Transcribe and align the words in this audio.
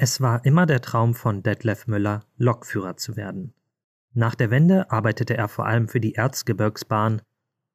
Es 0.00 0.20
war 0.20 0.44
immer 0.44 0.64
der 0.64 0.80
Traum 0.80 1.12
von 1.12 1.42
Detlef 1.42 1.88
Müller, 1.88 2.20
Lokführer 2.36 2.96
zu 2.96 3.16
werden. 3.16 3.52
Nach 4.14 4.36
der 4.36 4.48
Wende 4.52 4.92
arbeitete 4.92 5.36
er 5.36 5.48
vor 5.48 5.66
allem 5.66 5.88
für 5.88 5.98
die 5.98 6.14
Erzgebirgsbahn. 6.14 7.20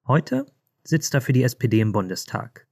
Heute 0.08 0.46
sitzt 0.86 1.14
er 1.16 1.20
für 1.20 1.34
die 1.34 1.44
SPD 1.44 1.82
im 1.82 1.92
Bundestag. 1.92 2.66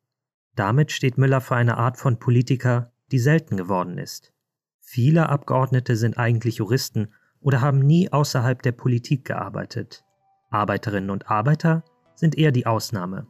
Damit 0.56 0.94
steht 0.94 1.18
Müller 1.18 1.42
für 1.42 1.58
eine 1.58 1.76
Art 1.76 1.98
von 1.98 2.18
Politiker, 2.18 2.94
die 3.12 3.20
selten 3.20 3.58
geworden 3.58 3.98
ist. 3.98 4.32
Viele 4.80 5.28
Abgeordnete 5.28 5.98
sind 5.98 6.18
eigentlich 6.18 6.56
Juristen 6.56 7.10
oder 7.42 7.60
haben 7.60 7.80
nie 7.80 8.10
außerhalb 8.10 8.62
der 8.62 8.72
Politik 8.72 9.26
gearbeitet. 9.26 10.06
Arbeiterinnen 10.50 11.10
und 11.10 11.30
Arbeiter 11.30 11.84
sind 12.16 12.38
eher 12.38 12.54
die 12.54 12.68
Ausnahme. 12.68 13.28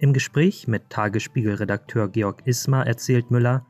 Im 0.00 0.14
Gespräch 0.14 0.66
mit 0.66 0.90
Tagesspiegel-Redakteur 0.90 2.08
Georg 2.08 2.44
Ismar 2.44 2.88
erzählt 2.88 3.30
Müller, 3.30 3.64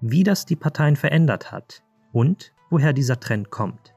wie 0.00 0.24
das 0.24 0.46
die 0.46 0.56
Parteien 0.56 0.96
verändert 0.96 1.52
hat 1.52 1.82
und 2.12 2.52
woher 2.70 2.92
dieser 2.92 3.20
Trend 3.20 3.50
kommt. 3.50 3.94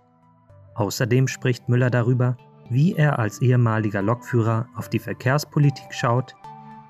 Außerdem 0.75 1.27
spricht 1.27 1.69
Müller 1.69 1.89
darüber, 1.89 2.37
wie 2.69 2.95
er 2.95 3.19
als 3.19 3.41
ehemaliger 3.41 4.01
Lokführer 4.01 4.67
auf 4.75 4.89
die 4.89 4.99
Verkehrspolitik 4.99 5.93
schaut 5.93 6.35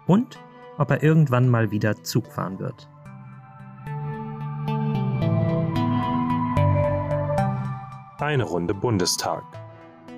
und 0.08 0.40
ob 0.78 0.90
er 0.92 1.04
irgendwann 1.04 1.50
mal 1.50 1.72
wieder 1.72 2.04
Zug 2.04 2.32
fahren 2.32 2.60
wird. 2.60 2.90
Eine 8.20 8.44
Runde 8.44 8.74
Bundestag. 8.74 9.44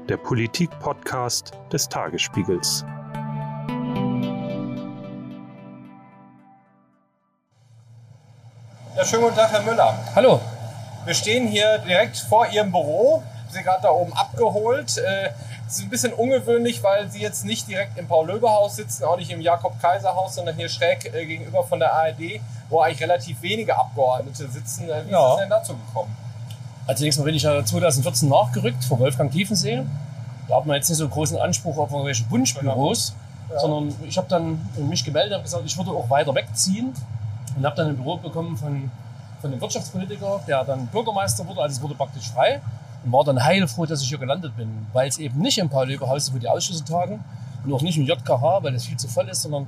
Der 0.07 0.17
Politik-Podcast 0.17 1.53
des 1.71 1.89
Tagesspiegels. 1.89 2.85
Schönen 9.05 9.21
guten 9.21 9.35
Tag, 9.35 9.51
Herr 9.51 9.61
Müller. 9.61 9.93
Hallo. 10.15 10.41
Wir 11.05 11.13
stehen 11.13 11.47
hier 11.47 11.77
direkt 11.77 12.17
vor 12.17 12.47
Ihrem 12.47 12.71
Büro. 12.71 13.21
Sie 13.51 13.61
gerade 13.61 13.83
da 13.83 13.91
oben 13.91 14.11
abgeholt. 14.13 14.97
Äh, 14.97 15.29
es 15.67 15.75
ist 15.75 15.83
ein 15.83 15.89
bisschen 15.89 16.11
ungewöhnlich, 16.11 16.81
weil 16.81 17.07
Sie 17.11 17.21
jetzt 17.21 17.45
nicht 17.45 17.67
direkt 17.67 17.99
im 17.99 18.07
Paul-Löbe-Haus 18.07 18.77
sitzen, 18.77 19.03
auch 19.03 19.17
nicht 19.17 19.29
im 19.29 19.41
Jakob-Kaiser-Haus, 19.41 20.35
sondern 20.35 20.55
hier 20.55 20.69
schräg 20.69 21.05
äh, 21.13 21.25
gegenüber 21.25 21.63
von 21.63 21.79
der 21.79 21.93
ARD, 21.93 22.41
wo 22.69 22.79
eigentlich 22.79 23.01
relativ 23.01 23.39
wenige 23.43 23.77
Abgeordnete 23.77 24.49
sitzen. 24.49 24.89
Äh, 24.89 25.05
wie 25.05 25.11
ja. 25.11 25.27
ist 25.27 25.33
es 25.33 25.39
denn 25.39 25.49
dazu 25.51 25.73
gekommen? 25.75 26.17
Als 26.87 26.99
nächstes 26.99 27.19
Mal 27.19 27.25
bin 27.25 27.35
ich 27.35 27.43
ja 27.43 27.63
2014 27.63 28.27
nachgerückt 28.27 28.83
vor 28.85 28.97
Wolfgang 28.97 29.31
Tiefensee. 29.31 29.83
Da 30.47 30.55
hat 30.55 30.65
man 30.65 30.77
jetzt 30.77 30.89
nicht 30.89 30.97
so 30.97 31.07
großen 31.07 31.37
Anspruch 31.37 31.77
auf 31.77 31.91
irgendwelche 31.91 32.29
Wunschbüros, 32.31 33.13
ja. 33.51 33.59
sondern 33.59 33.95
ich 34.07 34.17
habe 34.17 34.27
dann 34.29 34.67
mich 34.77 35.05
gemeldet 35.05 35.37
und 35.37 35.43
gesagt, 35.43 35.63
ich 35.63 35.77
würde 35.77 35.91
auch 35.91 36.09
weiter 36.09 36.33
wegziehen 36.33 36.95
und 37.55 37.65
habe 37.65 37.75
dann 37.75 37.89
ein 37.89 37.95
Büro 37.95 38.17
bekommen 38.17 38.57
von, 38.57 38.91
von 39.41 39.51
einem 39.51 39.61
Wirtschaftspolitiker, 39.61 40.41
der 40.47 40.63
dann 40.63 40.87
Bürgermeister 40.87 41.45
wurde, 41.47 41.61
also 41.61 41.75
es 41.75 41.81
wurde 41.81 41.95
praktisch 41.95 42.29
frei 42.29 42.61
und 43.03 43.11
war 43.11 43.23
dann 43.23 43.43
heilfroh, 43.43 43.85
dass 43.85 44.01
ich 44.01 44.09
hier 44.09 44.17
gelandet 44.17 44.55
bin, 44.57 44.87
weil 44.93 45.07
es 45.07 45.17
eben 45.17 45.39
nicht 45.39 45.57
im 45.57 45.69
Paul-Löbe-Haus 45.69 46.29
ist, 46.29 46.33
wo 46.33 46.37
die 46.37 46.47
Ausschüsse 46.47 46.83
tagen 46.83 47.23
und 47.63 47.73
auch 47.73 47.81
nicht 47.81 47.97
im 47.97 48.03
JKH, 48.03 48.63
weil 48.63 48.75
es 48.75 48.85
viel 48.85 48.97
zu 48.97 49.07
voll 49.07 49.27
ist, 49.29 49.41
sondern 49.41 49.67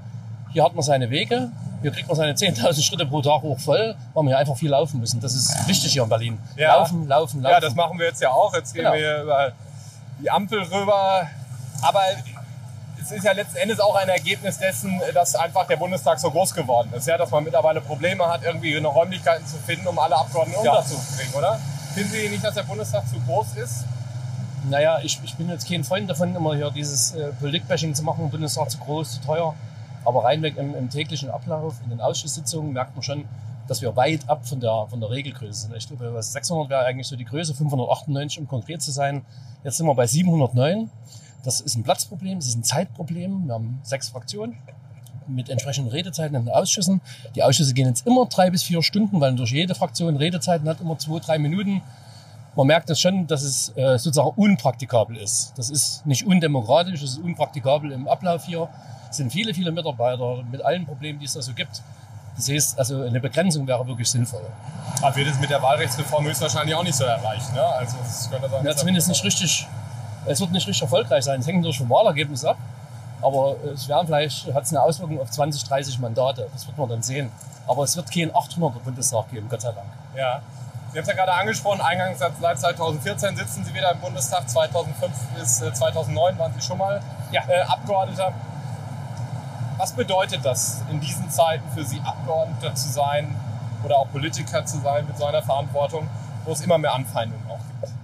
hier 0.52 0.64
hat 0.64 0.74
man 0.74 0.84
seine 0.84 1.10
Wege, 1.10 1.52
hier 1.82 1.92
kriegt 1.92 2.08
man 2.08 2.18
seine 2.18 2.34
10.000 2.34 2.82
Schritte 2.82 3.06
pro 3.06 3.22
Tag 3.22 3.42
hoch 3.42 3.60
voll, 3.60 3.96
weil 4.14 4.24
wir 4.24 4.30
hier 4.30 4.38
einfach 4.38 4.58
viel 4.58 4.70
laufen 4.70 5.00
müssen. 5.00 5.20
Das 5.20 5.36
ist 5.36 5.68
wichtig 5.68 5.94
hier 5.94 6.04
in 6.04 6.10
Berlin. 6.10 6.40
Ja. 6.56 6.78
Laufen, 6.78 7.08
laufen, 7.08 7.42
laufen. 7.42 7.54
Ja, 7.54 7.60
das 7.60 7.76
machen 7.76 8.00
wir 8.00 8.08
jetzt 8.08 8.22
ja 8.22 8.32
auch. 8.32 8.54
Jetzt 8.54 8.74
gehen 8.74 8.84
genau. 8.84 8.96
wir 8.96 9.22
über 9.24 9.52
die 10.22 10.32
Ampel 10.32 10.62
rüber. 10.64 11.28
Aber 11.82 12.00
es 13.02 13.12
ist 13.12 13.24
ja 13.24 13.32
letzten 13.32 13.58
Endes 13.58 13.80
auch 13.80 13.96
ein 13.96 14.10
Ergebnis 14.10 14.58
dessen, 14.58 15.00
dass 15.14 15.36
einfach 15.36 15.68
der 15.68 15.78
Bundestag 15.78 16.20
so 16.20 16.30
groß 16.32 16.54
geworden 16.54 16.92
ist. 16.96 17.08
Ja, 17.08 17.18
dass 17.18 17.32
man 17.32 17.44
mittlerweile 17.44 17.82
Probleme 17.82 18.28
hat, 18.28 18.44
irgendwie 18.44 18.76
eine 18.76 18.88
Räumlichkeiten 18.88 19.46
zu 19.46 19.58
finden, 19.58 19.88
um 19.88 20.00
alle 20.00 20.16
Abgeordneten 20.16 20.64
ja. 20.64 20.72
unterzubringen, 20.72 21.34
oder? 21.36 21.60
Finden 21.94 22.12
Sie 22.12 22.30
nicht, 22.30 22.44
dass 22.44 22.54
der 22.54 22.64
Bundestag 22.64 23.08
zu 23.08 23.20
groß 23.22 23.56
ist? 23.56 23.86
Naja, 24.70 25.00
ich, 25.02 25.20
ich 25.24 25.36
bin 25.36 25.50
jetzt 25.50 25.68
kein 25.68 25.84
Freund 25.84 26.10
davon, 26.10 26.36
immer 26.36 26.56
hier 26.56 26.72
dieses 26.72 27.12
äh, 27.14 27.32
Politikbashing 27.40 27.96
zu 27.96 28.04
machen, 28.04 28.30
Bundestag 28.30 28.70
zu 28.70 28.78
groß, 28.80 29.14
zu 29.14 29.22
teuer. 29.22 29.56
Aber 30.04 30.24
reinweg 30.24 30.58
im, 30.58 30.76
im 30.76 30.90
täglichen 30.90 31.30
Ablauf, 31.30 31.76
in 31.84 31.90
den 31.90 32.02
Ausschusssitzungen, 32.02 32.74
merkt 32.74 32.96
man 32.96 33.04
schon, 33.04 33.26
dass 33.68 33.82
wir 33.82 33.96
weit 33.96 34.28
ab 34.30 34.46
von 34.46 34.60
der, 34.60 34.88
von 34.90 35.00
der 35.00 35.10
Regelgröße 35.10 35.68
sind. 35.68 35.76
Ich 35.76 35.88
glaube, 35.88 36.22
600 36.22 36.70
wäre 36.70 36.86
eigentlich 36.86 37.08
so 37.08 37.16
die 37.16 37.26
Größe, 37.26 37.54
598, 37.54 38.40
um 38.40 38.48
konkret 38.48 38.82
zu 38.82 38.92
sein. 38.92 39.26
Jetzt 39.64 39.78
sind 39.78 39.86
wir 39.86 39.96
bei 39.96 40.08
709. 40.08 40.90
Das 41.44 41.62
ist 41.62 41.76
ein 41.76 41.84
Platzproblem, 41.84 42.40
das 42.40 42.48
ist 42.48 42.56
ein 42.56 42.64
Zeitproblem. 42.64 43.48
Wir 43.48 43.54
haben 43.54 43.80
sechs 43.84 44.10
Fraktionen 44.10 44.58
mit 45.28 45.50
entsprechenden 45.50 45.92
Redezeiten 45.92 46.36
in 46.36 46.46
den 46.46 46.54
Ausschüssen. 46.54 47.02
Die 47.36 47.44
Ausschüsse 47.44 47.74
gehen 47.74 47.88
jetzt 47.88 48.08
immer 48.08 48.26
drei 48.26 48.50
bis 48.50 48.64
vier 48.64 48.82
Stunden, 48.82 49.20
weil 49.20 49.36
durch 49.36 49.52
jede 49.52 49.76
Fraktion 49.76 50.16
Redezeiten 50.16 50.68
hat 50.68 50.82
immer 50.82 50.98
zwei, 50.98 51.20
drei 51.20 51.38
Minuten. 51.38 51.82
Man 52.56 52.68
merkt 52.68 52.90
das 52.90 53.00
schon, 53.00 53.28
dass 53.28 53.44
es 53.44 53.70
äh, 53.76 54.00
sozusagen 54.00 54.32
unpraktikabel 54.36 55.18
ist. 55.18 55.54
Das 55.58 55.70
ist 55.70 56.06
nicht 56.06 56.26
undemokratisch, 56.26 57.04
es 57.04 57.12
ist 57.12 57.20
unpraktikabel 57.20 57.92
im 57.92 58.08
Ablauf 58.08 58.46
hier. 58.46 58.68
Es 59.10 59.18
sind 59.18 59.32
viele, 59.32 59.54
viele 59.54 59.72
Mitarbeiter 59.72 60.44
mit 60.52 60.64
allen 60.64 60.86
Problemen, 60.86 61.20
die 61.20 61.26
es 61.26 61.34
da 61.34 61.42
so 61.42 61.54
gibt. 61.54 61.82
Das 62.36 62.50
heißt, 62.50 62.78
also 62.78 63.02
eine 63.02 63.20
Begrenzung 63.20 63.68
wäre 63.68 63.86
wirklich 63.88 64.10
sinnvoll. 64.10 64.46
Aber 65.02 65.16
wird 65.16 65.28
es 65.28 65.40
mit 65.40 65.50
der 65.50 65.62
Wahlrechtsreform 65.62 66.26
höchstwahrscheinlich 66.26 66.76
auch 66.76 66.84
nicht 66.84 66.96
so 66.96 67.04
erreicht, 67.04 67.54
ne? 67.54 67.64
Also 67.64 67.98
es 68.06 68.30
könnte 68.30 68.50
sein, 68.50 68.66
ja, 68.66 68.76
zumindest 68.76 69.08
nicht 69.08 69.24
richtig 69.24 69.68
es 70.28 70.40
wird 70.40 70.52
nicht 70.52 70.68
richtig 70.68 70.82
erfolgreich 70.82 71.24
sein. 71.24 71.40
Es 71.40 71.48
hängt 71.48 71.64
durch 71.64 71.78
vom 71.78 71.90
Wahlergebnis 71.90 72.46
ab. 72.46 72.58
Aber 73.22 73.56
es 73.74 73.88
werden 73.88 74.06
vielleicht, 74.06 74.54
hat 74.54 74.64
es 74.64 74.72
eine 74.72 74.82
Auswirkung 74.82 75.20
auf 75.20 75.32
20, 75.32 75.64
30 75.64 76.00
Mandate. 76.00 76.48
Das 76.54 76.68
wird 76.68 76.78
man 76.78 76.90
dann 76.90 77.02
sehen. 77.02 77.32
Aber 77.68 77.84
es 77.84 77.96
wird 77.96 78.12
keinen 78.12 78.32
800er 78.32 78.80
Bundestag 78.80 79.30
geben, 79.32 79.48
Gott 79.50 79.62
sei 79.62 79.72
Dank. 79.72 79.88
Ja. 80.16 80.42
Sie 80.92 80.98
haben 80.98 81.04
es 81.04 81.10
ja 81.10 81.16
gerade 81.16 81.34
angesprochen, 81.34 81.82
eingangs 81.82 82.20
seit 82.20 82.60
2014 82.60 83.36
sitzen 83.36 83.66
Sie 83.66 83.74
wieder 83.74 83.92
im 83.92 84.00
Bundestag. 84.00 84.50
2005 84.50 85.12
bis 85.38 85.58
2009 85.58 86.36
äh, 86.36 86.40
waren 86.40 86.54
Sie 86.54 86.62
schon 86.62 86.78
mal 86.78 87.02
ja. 87.32 87.42
äh, 87.48 87.62
Abgeordneter. 87.62 88.32
Was 89.78 89.92
bedeutet 89.92 90.46
das 90.46 90.82
in 90.90 91.00
diesen 91.02 91.30
Zeiten 91.30 91.64
für 91.76 91.84
Sie, 91.84 92.02
Abgeordneter 92.04 92.74
zu 92.74 92.90
sein 92.90 93.36
oder 93.84 93.98
auch 93.98 94.10
Politiker 94.12 94.66
zu 94.66 94.80
sein 94.80 95.06
mit 95.06 95.18
so 95.18 95.26
einer 95.26 95.44
Verantwortung, 95.44 96.08
wo 96.46 96.54
es 96.54 96.62
immer 96.62 96.78
mehr 96.78 96.94
Anfeindungen 96.94 97.46
auch 97.50 97.60
gibt? 97.82 97.97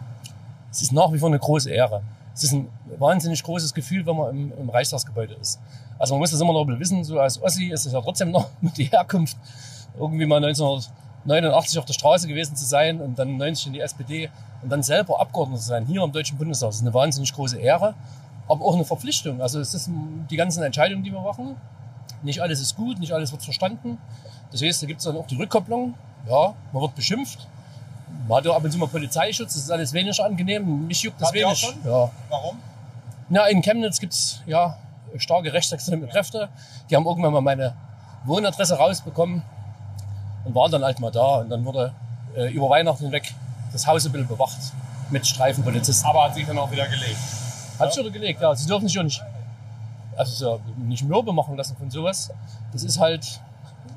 Es 0.74 0.82
ist 0.82 0.92
nach 0.92 1.14
wie 1.14 1.20
vor 1.20 1.30
eine 1.30 1.40
große 1.40 1.70
Ehre 1.70 2.02
es 2.34 2.44
ist 2.44 2.54
ein 2.54 2.68
wahnsinnig 2.98 3.44
großes 3.44 3.74
Gefühl, 3.74 4.06
wenn 4.06 4.16
man 4.16 4.30
im, 4.32 4.54
im 4.58 4.70
Reichstagsgebäude 4.70 5.36
ist. 5.36 5.60
Also 6.00 6.16
man 6.16 6.20
muss 6.20 6.32
das 6.32 6.42
immer 6.42 6.54
noch 6.54 6.62
ein 6.62 6.78
bisschen 6.80 7.00
wissen, 7.00 7.04
so 7.04 7.20
als 7.20 7.42
Ossi 7.42 7.68
ist 7.68 7.86
es 7.86 7.94
ja 7.94 8.02
trotzdem 8.02 8.32
noch 8.32 8.50
die 8.78 8.86
Herkunft, 8.86 9.38
irgendwie 9.98 10.26
mal 10.26 10.44
1989 10.44 11.78
auf 11.78 11.86
der 11.86 11.94
Straße 11.94 12.28
gewesen 12.28 12.56
zu 12.56 12.66
sein 12.66 13.00
und 13.00 13.18
dann 13.18 13.38
90 13.38 13.68
in 13.68 13.74
die 13.74 13.80
SPD 13.80 14.30
und 14.62 14.70
dann 14.70 14.82
selber 14.82 15.20
Abgeordneter 15.20 15.62
zu 15.62 15.68
sein, 15.68 15.86
hier 15.86 16.04
im 16.04 16.12
Deutschen 16.12 16.38
Bundestag. 16.38 16.70
Das 16.70 16.78
ist 16.78 16.82
eine 16.82 16.94
wahnsinnig 16.94 17.34
große 17.34 17.60
Ehre, 17.60 17.94
aber 18.48 18.66
auch 18.66 18.76
eine 18.76 18.86
Verpflichtung. 18.86 19.42
Also 19.42 19.60
es 19.60 19.74
ist 19.74 19.90
die 20.30 20.36
ganzen 20.36 20.64
Entscheidungen, 20.64 21.04
die 21.04 21.12
wir 21.12 21.22
machen. 21.22 21.56
Nicht 22.24 22.42
alles 22.42 22.60
ist 22.62 22.76
gut, 22.76 23.00
nicht 23.00 23.12
alles 23.12 23.32
wird 23.32 23.44
verstanden. 23.44 24.00
Das 24.52 24.62
heißt, 24.62 24.82
da 24.82 24.88
gibt 24.88 25.00
es 25.00 25.06
dann 25.06 25.18
auch 25.18 25.28
die 25.28 25.36
Rückkopplung. 25.36 25.94
Ja, 26.28 26.54
man 26.72 26.82
wird 26.82 26.96
beschimpft, 26.96 27.48
hat 28.30 28.46
ja 28.46 28.52
ab 28.52 28.64
und 28.64 28.72
zu 28.72 28.78
mal 28.78 28.88
Polizeischutz, 28.88 29.54
das 29.54 29.64
ist 29.64 29.72
alles 29.72 29.94
weniger 29.94 30.24
angenehm. 30.26 30.88
Mich 30.88 31.02
juckt 31.02 31.20
das 31.22 31.30
hat 31.30 31.36
wenig. 31.36 31.76
Ja. 31.84 32.10
Warum? 32.30 32.60
Na, 33.30 33.48
in 33.48 33.62
Chemnitz 33.62 34.00
gibt's 34.00 34.42
ja 34.46 34.78
starke 35.18 35.52
rechtsextreme 35.54 36.08
Kräfte. 36.08 36.50
Die 36.90 36.96
haben 36.96 37.06
irgendwann 37.06 37.34
mal 37.34 37.42
meine 37.42 37.74
Wohnadresse 38.26 38.76
rausbekommen 38.76 39.42
und 40.46 40.56
waren 40.56 40.72
dann 40.72 40.84
halt 40.84 41.00
mal 41.00 41.12
da. 41.12 41.38
Und 41.38 41.50
dann 41.50 41.66
wurde 41.66 41.94
äh, 42.36 42.52
über 42.52 42.70
Weihnachten 42.70 43.04
hinweg 43.04 43.34
das 43.72 43.88
Haus 43.88 44.06
ein 44.06 44.12
bisschen 44.12 44.28
bewacht 44.28 44.58
mit 45.10 45.26
Streifenpolizisten. 45.26 46.10
Aber 46.10 46.26
hat 46.26 46.36
sich 46.36 46.46
dann 46.46 46.58
auch 46.58 46.72
wieder 46.72 46.88
gelegt? 46.88 47.18
Hat 47.80 47.94
sich 47.94 48.04
wieder 48.04 48.14
gelegt, 48.14 48.42
ja. 48.42 48.56
Sie 48.56 48.68
dürfen 48.68 48.88
sich 48.88 48.96
ja 48.96 49.04
nicht, 49.04 49.22
also 50.16 50.34
so, 50.34 50.62
nicht 50.78 51.04
mürbe 51.04 51.34
machen 51.34 51.56
lassen 51.58 51.76
von 51.76 51.90
sowas. 51.90 52.32
Das 52.72 52.84
ist 52.84 53.00
halt, 53.00 53.40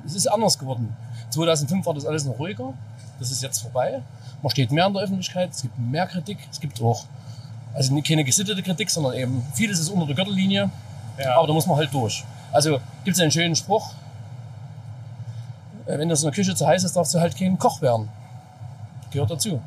es 0.05 0.15
ist 0.15 0.27
anders 0.27 0.59
geworden. 0.59 0.95
2005 1.31 1.85
war 1.87 1.95
das 1.95 2.07
alles 2.07 2.25
noch 2.25 2.39
ruhiger. 2.39 2.73
Das 3.19 3.31
ist 3.31 3.43
jetzt 3.43 3.61
vorbei. 3.61 4.03
Man 4.43 4.51
steht 4.51 4.71
mehr 4.71 4.87
in 4.87 4.95
der 4.95 5.03
Öffentlichkeit, 5.03 5.51
es 5.51 5.63
gibt 5.63 5.79
mehr 5.79 6.07
Kritik, 6.07 6.39
es 6.51 6.61
gibt 6.61 6.81
auch, 6.83 7.05
also 7.75 7.99
keine 8.03 8.25
gesittete 8.25 8.63
Kritik, 8.63 8.91
sondern 8.91 9.15
eben 9.15 9.47
vieles 9.55 9.81
ist 9.81 9.89
unter 9.89 10.07
der 10.07 10.15
Gürtellinie, 10.15 10.71
ja. 11.19 11.37
aber 11.37 11.47
da 11.47 11.53
muss 11.53 11.67
man 11.67 11.77
halt 11.77 11.93
durch. 11.93 12.25
Also 12.53 12.79
gibt 13.05 13.17
es 13.17 13.21
einen 13.21 13.31
schönen 13.31 13.57
Spruch, 13.57 13.93
äh, 15.87 15.99
wenn 15.99 16.09
das 16.09 16.23
in 16.23 16.27
der 16.27 16.35
Küche 16.35 16.55
zu 16.55 16.67
heiß 16.67 16.85
ist, 16.85 16.97
darfst 16.97 17.15
du 17.15 17.21
halt 17.21 17.37
kein 17.37 17.59
Koch 17.59 17.81
werden. 17.81 18.09
Gehört 19.11 19.31
dazu. 19.31 19.61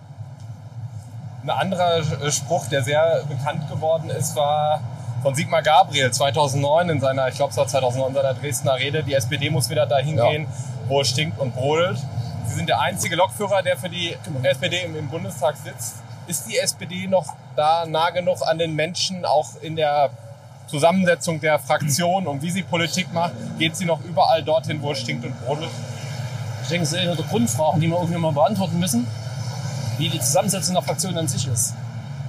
Ein 1.44 1.50
anderer 1.50 2.31
Spruch, 2.31 2.68
der 2.68 2.84
sehr 2.84 3.24
bekannt 3.28 3.69
geworden 3.69 4.10
ist, 4.10 4.36
war 4.36 4.81
von 5.24 5.36
Sigmar 5.36 5.62
Gabriel 5.62 6.12
2009 6.12 6.90
in 6.90 7.00
seiner, 7.00 7.28
ich 7.30 7.36
glaube 7.36 7.51
es 7.51 7.57
war 7.57 7.68
2009 7.68 8.10
in 8.10 8.16
seiner 8.16 8.34
Dresdner 8.34 8.75
Rede, 8.75 9.04
die 9.04 9.13
SPD 9.13 9.50
muss 9.50 9.69
wieder 9.69 9.86
dahin 9.86 10.18
ja. 10.18 10.30
gehen, 10.30 10.48
wo 10.88 11.01
es 11.01 11.10
stinkt 11.10 11.40
und 11.40 11.56
brodelt. 11.56 11.98
Sie 12.50 12.56
sind 12.56 12.68
der 12.68 12.81
einzige 12.81 13.16
Lokführer, 13.16 13.62
der 13.62 13.78
für 13.78 13.90
die 13.90 14.16
SPD 14.44 14.84
im, 14.84 15.07
Bundestag 15.07 15.56
sitzt. 15.56 15.98
Ist 16.28 16.48
die 16.50 16.57
SPD 16.57 17.07
noch 17.07 17.36
da 17.56 17.86
nah 17.86 18.10
genug 18.10 18.42
an 18.46 18.57
den 18.57 18.75
Menschen, 18.75 19.24
auch 19.24 19.50
in 19.62 19.75
der 19.75 20.10
Zusammensetzung 20.68 21.40
der 21.40 21.60
Fraktion 21.60 22.28
und 22.28 22.42
wie 22.42 22.50
sie 22.50 22.63
Politik 22.63 23.13
macht? 23.13 23.34
Geht 23.57 23.75
sie 23.75 23.86
noch 23.86 24.04
überall 24.04 24.44
dorthin, 24.44 24.81
wo 24.81 24.92
es 24.92 25.00
stinkt 25.00 25.25
und 25.25 25.46
brodelt? 25.46 25.72
Ich 26.63 26.69
denke, 26.69 26.84
das 26.84 26.94
ist 26.94 27.00
eine 27.00 27.16
der 27.16 27.25
Grundfragen, 27.25 27.81
die 27.81 27.88
wir 27.88 27.98
irgendwie 27.98 28.19
mal 28.19 28.31
beantworten 28.31 28.80
müssen, 28.80 29.07
wie 29.98 30.10
die 30.10 30.19
Zusammensetzung 30.19 30.75
der 30.75 30.84
Fraktion 30.84 31.18
an 31.18 31.28
sich 31.28 31.48
ist. 31.48 31.74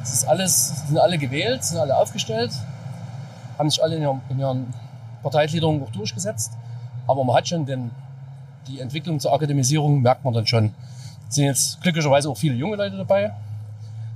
Es 0.02 0.12
ist 0.12 0.28
alles, 0.28 0.86
sind 0.86 0.98
alle 0.98 1.18
gewählt, 1.18 1.64
sind 1.64 1.78
alle 1.78 1.96
aufgestellt, 1.96 2.52
haben 3.58 3.68
sich 3.68 3.82
alle 3.82 3.96
in 3.96 4.02
ihren, 4.02 4.20
in 4.28 4.38
ihren 4.38 4.74
Parteigliederungen 5.22 5.82
auch 5.82 5.90
durchgesetzt. 5.90 6.52
Aber 7.06 7.24
man 7.24 7.36
hat 7.36 7.48
schon 7.48 7.66
den, 7.66 7.90
die 8.68 8.80
Entwicklung 8.80 9.20
zur 9.20 9.32
Akademisierung, 9.32 10.02
merkt 10.02 10.24
man 10.24 10.34
dann 10.34 10.46
schon. 10.46 10.74
Es 11.28 11.36
sind 11.36 11.44
jetzt 11.44 11.80
glücklicherweise 11.80 12.28
auch 12.28 12.36
viele 12.36 12.54
junge 12.54 12.76
Leute 12.76 12.96
dabei. 12.96 13.34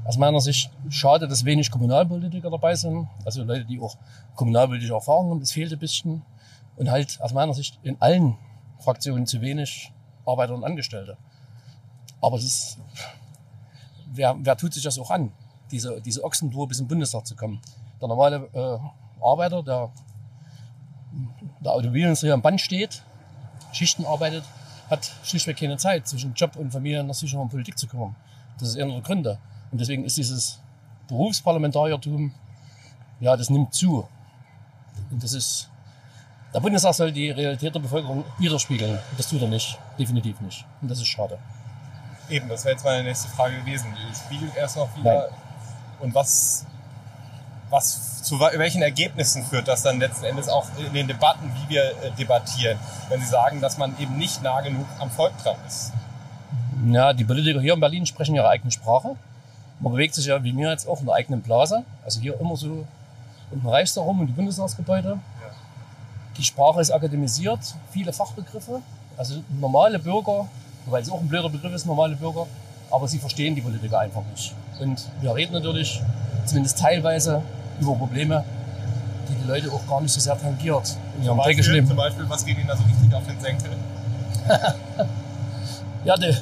Aus 0.04 0.18
meiner 0.18 0.40
Sicht 0.40 0.70
schade, 0.90 1.26
dass 1.28 1.44
wenig 1.44 1.70
Kommunalpolitiker 1.70 2.50
dabei 2.50 2.74
sind. 2.74 3.08
Also 3.24 3.42
Leute, 3.42 3.64
die 3.64 3.80
auch 3.80 3.96
kommunalpolitische 4.34 4.92
Erfahrung 4.92 5.30
haben, 5.30 5.40
das 5.40 5.52
fehlt 5.52 5.72
ein 5.72 5.78
bisschen. 5.78 6.22
Und 6.76 6.90
halt 6.90 7.20
aus 7.20 7.32
meiner 7.32 7.54
Sicht 7.54 7.78
in 7.82 7.96
allen 8.00 8.36
Fraktionen 8.80 9.26
zu 9.26 9.40
wenig 9.40 9.92
Arbeiter 10.26 10.54
und 10.54 10.64
Angestellte. 10.64 11.16
Aber 12.20 12.36
es 12.36 12.44
ist, 12.44 12.78
wer, 14.12 14.36
wer 14.38 14.56
tut 14.56 14.74
sich 14.74 14.82
das 14.82 14.98
auch 14.98 15.10
an, 15.10 15.32
diese, 15.70 16.00
diese 16.00 16.24
Ochsentour 16.24 16.68
bis 16.68 16.78
den 16.78 16.88
Bundestag 16.88 17.26
zu 17.26 17.36
kommen? 17.36 17.60
Der 18.00 18.08
normale 18.08 18.48
äh, 18.52 19.24
Arbeiter, 19.24 19.62
der 19.62 19.90
der 21.64 21.72
Automobilindustrie 21.72 22.30
am 22.30 22.42
Band 22.42 22.60
steht, 22.60 23.02
Schichten 23.74 24.04
arbeitet, 24.04 24.44
hat 24.90 25.10
schlichtweg 25.24 25.56
keine 25.58 25.76
Zeit, 25.76 26.06
zwischen 26.06 26.34
Job 26.34 26.56
und 26.56 26.70
Familie 26.70 27.02
nach 27.02 27.14
Sicherung 27.14 27.44
und 27.44 27.50
Politik 27.50 27.78
zu 27.78 27.86
kümmern. 27.86 28.14
Das 28.58 28.68
ist 28.68 28.78
einer 28.78 28.92
der 28.92 29.02
Gründe. 29.02 29.38
Und 29.70 29.80
deswegen 29.80 30.04
ist 30.04 30.16
dieses 30.16 30.60
Berufsparlamentariertum, 31.08 32.32
ja, 33.20 33.36
das 33.36 33.50
nimmt 33.50 33.74
zu. 33.74 34.08
Und 35.10 35.22
das 35.22 35.32
ist, 35.32 35.68
der 36.52 36.60
Bundestag 36.60 36.94
soll 36.94 37.12
die 37.12 37.30
Realität 37.30 37.74
der 37.74 37.80
Bevölkerung 37.80 38.24
widerspiegeln. 38.38 38.98
Das 39.16 39.28
tut 39.28 39.42
er 39.42 39.48
nicht. 39.48 39.78
Definitiv 39.98 40.40
nicht. 40.40 40.64
Und 40.80 40.90
das 40.90 40.98
ist 40.98 41.08
schade. 41.08 41.38
Eben, 42.28 42.48
das 42.48 42.64
wäre 42.64 42.74
jetzt 42.74 42.84
meine 42.84 43.04
nächste 43.04 43.28
Frage 43.28 43.58
gewesen. 43.60 43.86
Spiegelt 44.14 44.56
erst 44.56 44.76
noch 44.76 44.96
wieder. 44.96 45.28
Nein. 45.28 45.38
Und 46.00 46.14
was, 46.14 46.66
was, 47.74 48.22
zu 48.22 48.38
welchen 48.38 48.82
Ergebnissen 48.82 49.44
führt 49.44 49.66
das 49.66 49.82
dann 49.82 49.98
letzten 49.98 50.24
Endes 50.24 50.48
auch 50.48 50.66
in 50.78 50.92
den 50.94 51.08
Debatten, 51.08 51.50
wie 51.56 51.74
wir 51.74 51.82
äh, 51.82 52.10
debattieren, 52.16 52.78
wenn 53.08 53.20
Sie 53.20 53.26
sagen, 53.26 53.60
dass 53.60 53.78
man 53.78 53.98
eben 53.98 54.16
nicht 54.16 54.42
nah 54.42 54.60
genug 54.60 54.86
am 55.00 55.10
Volk 55.10 55.36
dran 55.42 55.56
ist? 55.66 55.92
Ja, 56.86 57.12
die 57.12 57.24
Politiker 57.24 57.60
hier 57.60 57.74
in 57.74 57.80
Berlin 57.80 58.06
sprechen 58.06 58.36
ihre 58.36 58.48
eigene 58.48 58.70
Sprache. 58.70 59.16
Man 59.80 59.92
bewegt 59.92 60.14
sich 60.14 60.26
ja 60.26 60.42
wie 60.44 60.52
mir 60.52 60.70
jetzt 60.70 60.86
auch 60.86 61.00
in 61.00 61.06
der 61.06 61.16
eigenen 61.16 61.42
Blase. 61.42 61.82
Also 62.04 62.20
hier 62.20 62.38
immer 62.40 62.56
so 62.56 62.86
um 63.50 63.60
den 63.60 63.68
Reichstag 63.68 64.04
rum 64.04 64.20
und 64.20 64.28
die 64.28 64.32
Bundestagsgebäude. 64.32 65.18
Die 66.36 66.44
Sprache 66.44 66.80
ist 66.80 66.92
akademisiert, 66.92 67.60
viele 67.90 68.12
Fachbegriffe. 68.12 68.80
Also 69.16 69.42
normale 69.60 69.98
Bürger, 69.98 70.46
wobei 70.86 71.00
es 71.00 71.10
auch 71.10 71.20
ein 71.20 71.28
blöder 71.28 71.48
Begriff 71.48 71.72
ist, 71.72 71.86
normale 71.86 72.14
Bürger, 72.14 72.46
aber 72.90 73.08
sie 73.08 73.18
verstehen 73.18 73.54
die 73.54 73.60
Politiker 73.60 73.98
einfach 73.98 74.22
nicht. 74.30 74.54
Und 74.80 75.08
wir 75.20 75.34
reden 75.34 75.52
natürlich 75.52 76.00
zumindest 76.46 76.78
teilweise 76.78 77.42
über 77.80 77.94
Probleme, 77.94 78.44
die 79.28 79.34
die 79.34 79.48
Leute 79.48 79.72
auch 79.72 79.86
gar 79.86 80.00
nicht 80.00 80.12
so 80.12 80.20
sehr 80.20 80.38
tangiert 80.38 80.96
in 81.18 81.24
ihrem 81.24 81.40
täglichen 81.42 81.72
Leben. 81.72 81.86
zum 81.88 81.96
Beispiel, 81.96 82.28
was 82.28 82.44
geht 82.44 82.58
Ihnen 82.58 82.68
da 82.68 82.76
so 82.76 82.84
richtig 82.84 83.14
auf 83.14 83.26
den 83.26 83.40
Senkel? 83.40 83.70
Ja, 86.04 86.16
die, 86.16 86.36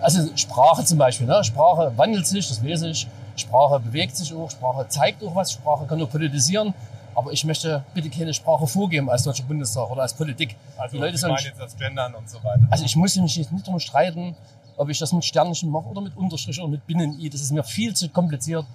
also 0.00 0.26
Sprache 0.36 0.84
zum 0.84 0.98
Beispiel. 0.98 1.26
Ne? 1.26 1.44
Sprache 1.44 1.92
wandelt 1.96 2.26
sich, 2.26 2.48
das 2.48 2.64
weiß 2.64 2.82
ich. 2.82 3.06
Sprache 3.36 3.80
bewegt 3.80 4.16
sich 4.16 4.32
auch, 4.34 4.50
Sprache 4.50 4.88
zeigt 4.88 5.22
auch 5.22 5.34
was, 5.34 5.52
Sprache 5.52 5.86
kann 5.86 5.98
nur 5.98 6.08
politisieren. 6.08 6.72
Aber 7.14 7.30
ich 7.30 7.44
möchte 7.44 7.84
bitte 7.94 8.10
keine 8.10 8.34
Sprache 8.34 8.66
vorgeben 8.66 9.08
als 9.08 9.22
Deutscher 9.22 9.44
Bundestag 9.44 9.88
oder 9.90 10.02
als 10.02 10.14
Politik. 10.14 10.56
Also, 10.76 10.96
die 10.96 11.02
Leute 11.02 11.16
sollen, 11.16 11.36
jetzt 11.36 11.60
das 11.60 11.76
Gendern 11.76 12.14
und 12.14 12.28
so 12.28 12.38
weiter. 12.42 12.62
also 12.70 12.84
ich 12.84 12.96
muss 12.96 13.14
mich 13.16 13.36
jetzt 13.36 13.52
nicht 13.52 13.66
darum 13.66 13.78
streiten, 13.78 14.34
ob 14.76 14.88
ich 14.88 14.98
das 14.98 15.12
mit 15.12 15.24
Sternchen 15.24 15.70
mache 15.70 15.86
oder 15.86 16.00
mit 16.00 16.16
Unterstrich 16.16 16.58
oder 16.58 16.68
mit 16.68 16.84
Binnen-I. 16.86 17.30
Das 17.30 17.40
ist 17.40 17.52
mir 17.52 17.62
viel 17.62 17.94
zu 17.94 18.08
kompliziert. 18.08 18.66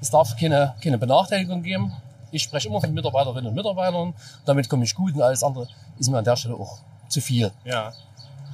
Es 0.00 0.10
darf 0.10 0.36
keine, 0.36 0.74
keine 0.82 0.98
Benachteiligung 0.98 1.62
geben. 1.62 1.92
Ich 2.30 2.42
spreche 2.42 2.68
immer 2.68 2.80
von 2.80 2.92
Mitarbeiterinnen 2.92 3.46
und 3.46 3.54
Mitarbeitern. 3.54 4.14
Damit 4.44 4.68
komme 4.68 4.84
ich 4.84 4.94
gut 4.94 5.14
und 5.14 5.22
alles 5.22 5.42
andere 5.42 5.68
ist 5.98 6.10
mir 6.10 6.18
an 6.18 6.24
der 6.24 6.36
Stelle 6.36 6.54
auch 6.54 6.78
zu 7.08 7.20
viel. 7.20 7.50
Ja. 7.64 7.92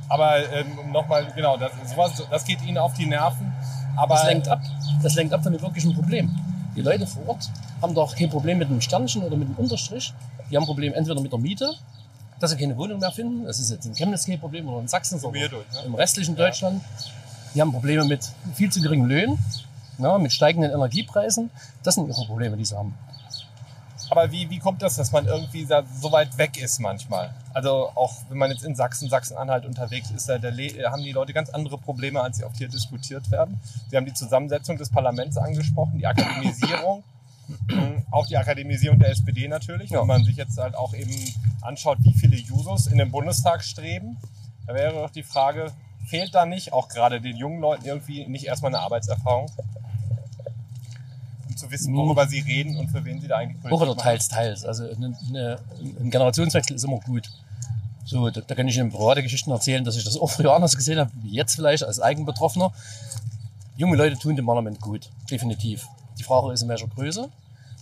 Aber 0.08 0.36
ähm, 0.52 0.92
nochmal, 0.92 1.26
genau, 1.34 1.56
das, 1.56 1.72
sowas, 1.90 2.22
das 2.30 2.44
geht 2.44 2.62
Ihnen 2.62 2.78
auf 2.78 2.92
die 2.94 3.06
Nerven. 3.06 3.52
Aber 3.96 4.14
Das 4.14 4.26
lenkt 4.26 4.48
ab. 4.48 4.60
Das 5.02 5.14
lenkt 5.14 5.32
ab 5.32 5.42
von 5.42 5.52
dem 5.52 5.62
wirklichen 5.62 5.94
Problem. 5.94 6.30
Die 6.76 6.82
Leute 6.82 7.06
vor 7.06 7.28
Ort 7.28 7.50
haben 7.80 7.94
doch 7.94 8.14
kein 8.14 8.30
Problem 8.30 8.58
mit 8.58 8.68
einem 8.68 8.80
Sternchen 8.80 9.22
oder 9.22 9.36
mit 9.36 9.48
einem 9.48 9.56
Unterstrich. 9.56 10.12
Die 10.50 10.56
haben 10.56 10.64
ein 10.64 10.66
Problem 10.66 10.92
entweder 10.94 11.20
mit 11.20 11.32
der 11.32 11.38
Miete, 11.38 11.74
dass 12.38 12.50
sie 12.50 12.56
keine 12.56 12.76
Wohnung 12.76 12.98
mehr 12.98 13.10
finden. 13.10 13.44
Das 13.44 13.58
ist 13.58 13.70
jetzt 13.70 13.86
in 13.86 13.94
Chemnitz 13.94 14.26
kein 14.26 14.38
Problem 14.38 14.68
oder 14.68 14.80
in 14.80 14.88
Sachsen, 14.88 15.18
So 15.18 15.30
sondern 15.30 15.50
durch, 15.50 15.70
ne? 15.72 15.78
im 15.86 15.94
restlichen 15.94 16.36
Deutschland. 16.36 16.82
Die 17.54 17.60
haben 17.60 17.72
Probleme 17.72 18.04
mit 18.04 18.28
viel 18.54 18.70
zu 18.70 18.80
geringen 18.80 19.06
Löhnen, 19.06 19.38
ja, 19.98 20.18
mit 20.18 20.32
steigenden 20.32 20.70
Energiepreisen. 20.72 21.50
Das 21.82 21.94
sind 21.96 22.08
ihre 22.08 22.24
Probleme, 22.26 22.56
die 22.56 22.64
sie 22.64 22.76
haben. 22.76 22.94
Aber 24.10 24.30
wie, 24.30 24.50
wie 24.50 24.58
kommt 24.58 24.82
das, 24.82 24.96
dass 24.96 25.10
man 25.10 25.26
irgendwie 25.26 25.64
da 25.64 25.84
so 26.00 26.12
weit 26.12 26.36
weg 26.36 26.58
ist 26.62 26.80
manchmal? 26.80 27.32
Also 27.54 27.90
auch 27.94 28.12
wenn 28.28 28.36
man 28.36 28.50
jetzt 28.50 28.62
in 28.62 28.74
Sachsen, 28.74 29.08
Sachsen-Anhalt 29.08 29.64
unterwegs 29.64 30.10
ist, 30.10 30.28
da 30.28 30.36
Le- 30.36 30.90
haben 30.90 31.02
die 31.02 31.12
Leute 31.12 31.32
ganz 31.32 31.48
andere 31.48 31.78
Probleme, 31.78 32.20
als 32.20 32.36
sie 32.36 32.44
oft 32.44 32.56
hier 32.58 32.68
diskutiert 32.68 33.30
werden. 33.30 33.58
Sie 33.90 33.96
haben 33.96 34.04
die 34.04 34.12
Zusammensetzung 34.12 34.76
des 34.76 34.90
Parlaments 34.90 35.38
angesprochen, 35.38 35.98
die 35.98 36.06
Akademisierung, 36.06 37.02
auch 38.10 38.26
die 38.26 38.36
Akademisierung 38.36 38.98
der 38.98 39.10
SPD 39.10 39.48
natürlich. 39.48 39.90
Ja. 39.90 40.00
Wenn 40.00 40.08
man 40.08 40.24
sich 40.24 40.36
jetzt 40.36 40.58
halt 40.58 40.74
auch 40.74 40.92
eben 40.92 41.14
anschaut, 41.62 41.96
wie 42.02 42.12
viele 42.12 42.36
Jusos 42.36 42.88
in 42.88 42.98
den 42.98 43.10
Bundestag 43.10 43.64
streben, 43.64 44.18
da 44.66 44.74
wäre 44.74 44.92
doch 44.92 45.10
die 45.10 45.22
Frage, 45.22 45.72
fehlt 46.06 46.34
da 46.34 46.44
nicht 46.44 46.74
auch 46.74 46.88
gerade 46.88 47.20
den 47.22 47.36
jungen 47.36 47.60
Leuten 47.60 47.86
irgendwie 47.86 48.26
nicht 48.26 48.44
erstmal 48.44 48.74
eine 48.74 48.82
Arbeitserfahrung? 48.84 49.50
Um 51.52 51.56
zu 51.56 51.70
wissen, 51.70 51.94
worüber 51.94 52.26
sie 52.26 52.40
reden 52.40 52.76
und 52.78 52.88
für 52.90 53.04
wen 53.04 53.20
sie 53.20 53.28
da 53.28 53.36
eigentlich 53.36 53.64
Auch 53.72 53.80
oder 53.80 53.94
machen. 53.94 53.98
teils, 53.98 54.28
teils. 54.28 54.64
Also 54.64 54.84
eine, 54.84 55.16
eine, 55.28 55.58
ein 56.00 56.10
Generationswechsel 56.10 56.76
ist 56.76 56.84
immer 56.84 56.98
gut. 57.00 57.30
So, 58.04 58.30
da, 58.30 58.40
da 58.40 58.54
kann 58.54 58.66
ich 58.66 58.76
Ihnen 58.76 58.90
private 58.90 59.22
Geschichten 59.22 59.50
erzählen, 59.50 59.84
dass 59.84 59.96
ich 59.96 60.04
das 60.04 60.18
auch 60.18 60.30
früher 60.30 60.52
anders 60.54 60.76
gesehen 60.76 60.98
habe, 60.98 61.10
wie 61.22 61.30
jetzt 61.30 61.54
vielleicht 61.54 61.84
als 61.84 62.00
Eigenbetroffener. 62.00 62.72
Junge 63.76 63.96
Leute 63.96 64.18
tun 64.18 64.36
dem 64.36 64.46
Parlament 64.46 64.80
gut, 64.80 65.10
definitiv. 65.30 65.86
Die 66.18 66.22
Frage 66.22 66.52
ist 66.52 66.62
in 66.62 66.68
welcher 66.68 66.88
Größe. 66.88 67.28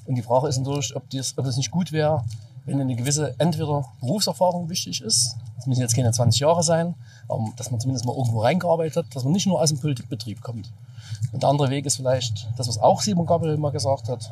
Und 0.07 0.15
die 0.15 0.23
Frage 0.23 0.49
ist 0.49 0.59
natürlich, 0.59 0.95
ob, 0.95 1.09
das, 1.11 1.37
ob 1.37 1.45
das 1.45 1.57
nicht 1.57 1.71
gut 1.71 1.93
wäre, 1.93 2.25
wenn 2.67 2.81
eine 2.81 2.95
gewisse 2.95 3.35
entweder 3.39 3.87
Berufserfahrung 4.01 4.69
wichtig 4.69 5.01
ist, 5.01 5.37
das 5.57 5.67
müssen 5.67 5.81
jetzt 5.81 5.95
keine 5.95 6.13
20 6.13 6.41
Jahre 6.41 6.63
sein, 6.63 6.95
aber 7.29 7.53
dass 7.57 7.71
man 7.71 7.81
zumindest 7.81 8.07
mal 8.07 8.17
irgendwo 8.17 8.41
reingearbeitet 8.41 8.97
hat, 8.97 9.07
dass 9.15 9.25
man 9.25 9.33
nicht 9.33 9.47
nur 9.47 9.61
aus 9.61 9.71
dem 9.71 9.79
Politikbetrieb 9.79 10.41
kommt. 10.41 10.71
Und 11.33 11.43
der 11.43 11.51
andere 11.51 11.71
Weg 11.71 11.87
ist 11.87 11.97
vielleicht, 11.97 12.49
das 12.57 12.69
was 12.69 12.79
auch 12.79 13.01
Simon 13.01 13.27
Gabriel 13.27 13.57
mal 13.57 13.71
gesagt 13.71 14.09
hat, 14.09 14.29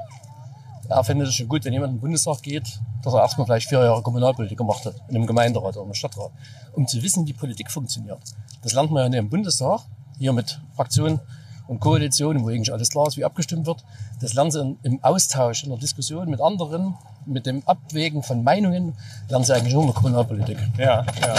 er 0.88 1.04
findet 1.04 1.28
es 1.28 1.34
schon 1.34 1.48
gut, 1.48 1.64
wenn 1.64 1.72
jemand 1.72 1.90
in 1.90 1.96
den 1.96 2.00
Bundestag 2.00 2.42
geht, 2.42 2.80
dass 3.02 3.12
er 3.12 3.20
erstmal 3.20 3.46
vielleicht 3.46 3.68
vier 3.68 3.84
Jahre 3.84 4.02
Kommunalpolitik 4.02 4.56
gemacht 4.56 4.84
hat, 4.86 4.94
in 5.08 5.16
einem 5.16 5.26
Gemeinderat 5.26 5.76
oder 5.76 5.84
einem 5.84 5.94
Stadtrat, 5.94 6.30
um 6.72 6.86
zu 6.86 7.02
wissen, 7.02 7.26
wie 7.26 7.34
Politik 7.34 7.70
funktioniert. 7.70 8.18
Das 8.62 8.72
lernt 8.72 8.90
man 8.90 9.02
ja 9.02 9.08
nicht 9.10 9.18
im 9.18 9.28
Bundestag, 9.28 9.80
hier 10.18 10.32
mit 10.32 10.60
Fraktionen 10.74 11.20
und 11.68 11.80
Koalitionen, 11.80 12.42
wo 12.42 12.48
eigentlich 12.48 12.72
alles 12.72 12.88
klar 12.88 13.06
ist, 13.06 13.18
wie 13.18 13.24
abgestimmt 13.24 13.66
wird. 13.66 13.84
Das 14.20 14.32
lernen 14.32 14.50
sie 14.50 14.76
im 14.82 15.04
Austausch, 15.04 15.64
in 15.64 15.68
der 15.68 15.78
Diskussion 15.78 16.28
mit 16.30 16.40
anderen, 16.40 16.94
mit 17.26 17.44
dem 17.44 17.62
Abwägen 17.66 18.22
von 18.22 18.42
Meinungen, 18.42 18.94
lernen 19.28 19.44
sie 19.44 19.54
eigentlich 19.54 19.74
nur 19.74 19.82
in 19.82 19.88
der 19.88 19.94
Kommunalpolitik. 19.94 20.58
Ja, 20.78 21.04
ja. 21.20 21.34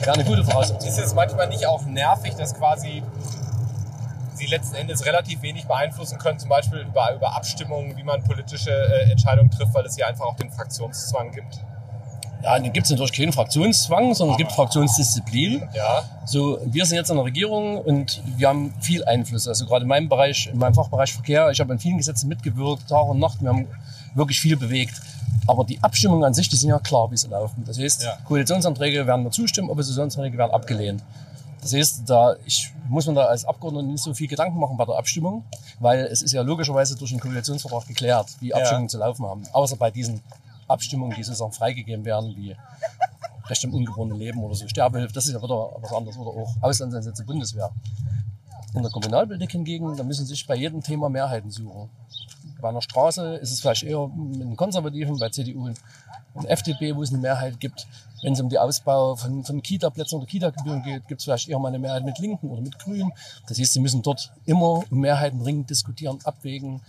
Wäre 0.00 0.14
eine 0.14 0.24
gute 0.24 0.44
Voraussetzung. 0.44 0.88
Ist 0.88 0.98
es 0.98 1.14
manchmal 1.14 1.48
nicht 1.48 1.66
auch 1.66 1.84
nervig, 1.84 2.34
dass 2.34 2.54
quasi 2.54 3.02
sie 4.40 4.46
letzten 4.46 4.74
Endes 4.76 5.04
relativ 5.06 5.42
wenig 5.42 5.66
beeinflussen 5.66 6.18
können, 6.18 6.38
zum 6.38 6.48
Beispiel 6.48 6.80
über, 6.80 7.14
über 7.14 7.36
Abstimmungen, 7.36 7.96
wie 7.96 8.02
man 8.02 8.22
politische 8.24 8.70
äh, 8.70 9.10
Entscheidungen 9.10 9.50
trifft, 9.50 9.72
weil 9.74 9.84
es 9.86 9.94
hier 9.96 10.06
einfach 10.06 10.24
auch 10.24 10.36
den 10.36 10.50
Fraktionszwang 10.50 11.30
gibt? 11.32 11.60
Ja, 12.42 12.58
dann 12.58 12.72
gibt 12.72 12.86
es 12.86 12.90
natürlich 12.90 13.12
keinen 13.12 13.32
Fraktionszwang, 13.34 14.14
sondern 14.14 14.34
es 14.34 14.38
gibt 14.38 14.52
Fraktionsdisziplin. 14.52 15.68
Ja, 15.74 16.02
So, 16.24 16.58
wir 16.64 16.86
sind 16.86 16.96
jetzt 16.96 17.10
in 17.10 17.16
der 17.16 17.24
Regierung 17.26 17.78
und 17.82 18.22
wir 18.38 18.48
haben 18.48 18.72
viel 18.80 19.04
Einfluss. 19.04 19.46
Also 19.46 19.66
gerade 19.66 19.82
in 19.82 19.88
meinem 19.88 20.08
Bereich, 20.08 20.48
in 20.50 20.58
meinem 20.58 20.72
Fachbereich 20.74 21.12
Verkehr, 21.12 21.50
ich 21.50 21.60
habe 21.60 21.70
an 21.72 21.78
vielen 21.78 21.98
Gesetzen 21.98 22.28
mitgewirkt, 22.28 22.88
Tag 22.88 23.04
und 23.08 23.18
Nacht. 23.18 23.42
Wir 23.42 23.50
haben 23.50 23.68
wirklich 24.14 24.40
viel 24.40 24.56
bewegt. 24.56 24.94
Aber 25.46 25.64
die 25.64 25.82
Abstimmungen 25.82 26.24
an 26.24 26.32
sich, 26.32 26.48
die 26.48 26.56
sind 26.56 26.70
ja 26.70 26.78
klar, 26.78 27.10
wie 27.10 27.16
sie 27.16 27.28
laufen. 27.28 27.62
Das 27.66 27.78
heißt, 27.78 28.04
Ja. 28.04 28.16
Koalitionsanträge 28.24 29.06
werden 29.06 29.22
wir 29.24 29.30
zustimmen, 29.30 29.68
Oppositionsanträge 29.68 30.38
werden 30.38 30.52
abgelehnt. 30.52 31.02
Das 31.60 31.74
heißt, 31.74 32.08
da 32.08 32.36
ich, 32.46 32.72
muss 32.88 33.06
man 33.06 33.14
da 33.14 33.26
als 33.26 33.44
Abgeordneter 33.44 33.86
nicht 33.86 34.02
so 34.02 34.14
viel 34.14 34.28
Gedanken 34.28 34.58
machen 34.58 34.76
bei 34.76 34.84
der 34.84 34.96
Abstimmung, 34.96 35.44
weil 35.78 36.00
es 36.06 36.22
ist 36.22 36.32
ja 36.32 36.42
logischerweise 36.42 36.96
durch 36.96 37.10
den 37.10 37.20
Koalitionsvertrag 37.20 37.86
geklärt, 37.86 38.28
wie 38.40 38.54
Abstimmungen 38.54 38.88
zu 38.88 38.98
laufen 38.98 39.26
haben. 39.26 39.42
Außer 39.52 39.76
bei 39.76 39.90
diesen 39.90 40.22
Abstimmungen, 40.68 41.14
die 41.16 41.22
sozusagen 41.22 41.52
freigegeben 41.52 42.04
werden, 42.04 42.34
wie 42.36 42.56
Recht 43.46 43.64
am 43.64 43.74
ungeborenen 43.74 44.18
Leben 44.18 44.42
oder 44.42 44.54
so, 44.54 44.66
Sterbehilfe, 44.68 45.12
das 45.12 45.26
ist 45.26 45.32
ja 45.32 45.42
wieder 45.42 45.76
was 45.80 45.92
anderes, 45.92 46.16
oder 46.16 46.30
auch 46.30 46.54
Auslandseinsätze 46.60 47.24
Bundeswehr. 47.24 47.70
In 48.74 48.82
der 48.82 48.90
Kommunalpolitik 48.92 49.50
hingegen, 49.50 49.96
da 49.96 50.04
müssen 50.04 50.24
sich 50.24 50.46
bei 50.46 50.54
jedem 50.54 50.80
Thema 50.82 51.08
Mehrheiten 51.08 51.50
suchen. 51.50 51.90
Bei 52.60 52.68
einer 52.68 52.82
Straße 52.82 53.36
ist 53.36 53.50
es 53.50 53.60
vielleicht 53.60 53.82
eher 53.82 54.06
mit 54.06 54.40
den 54.40 54.56
Konservativen, 54.56 55.18
bei 55.18 55.30
CDU 55.30 55.66
eine 56.34 56.48
FDP, 56.48 56.94
wo 56.94 57.02
es 57.02 57.10
eine 57.10 57.18
Mehrheit 57.18 57.58
gibt. 57.58 57.88
Wenn 58.22 58.34
es 58.34 58.40
um 58.40 58.48
den 58.48 58.58
Ausbau 58.58 59.16
von, 59.16 59.44
von 59.44 59.62
Kita-Plätzen 59.62 60.16
oder 60.16 60.26
Kita-Gebühren 60.26 60.82
geht, 60.82 61.08
gibt 61.08 61.20
es 61.20 61.24
vielleicht 61.24 61.48
eher 61.48 61.58
mal 61.58 61.68
eine 61.68 61.78
Mehrheit 61.78 62.04
mit 62.04 62.18
Linken 62.18 62.50
oder 62.50 62.60
mit 62.60 62.78
Grünen. 62.78 63.12
Das 63.48 63.58
heißt, 63.58 63.72
sie 63.72 63.80
müssen 63.80 64.02
dort 64.02 64.32
immer 64.44 64.82
Mehrheiten 64.90 65.40
ringen, 65.40 65.66
diskutieren, 65.66 66.18
abwägen 66.24 66.82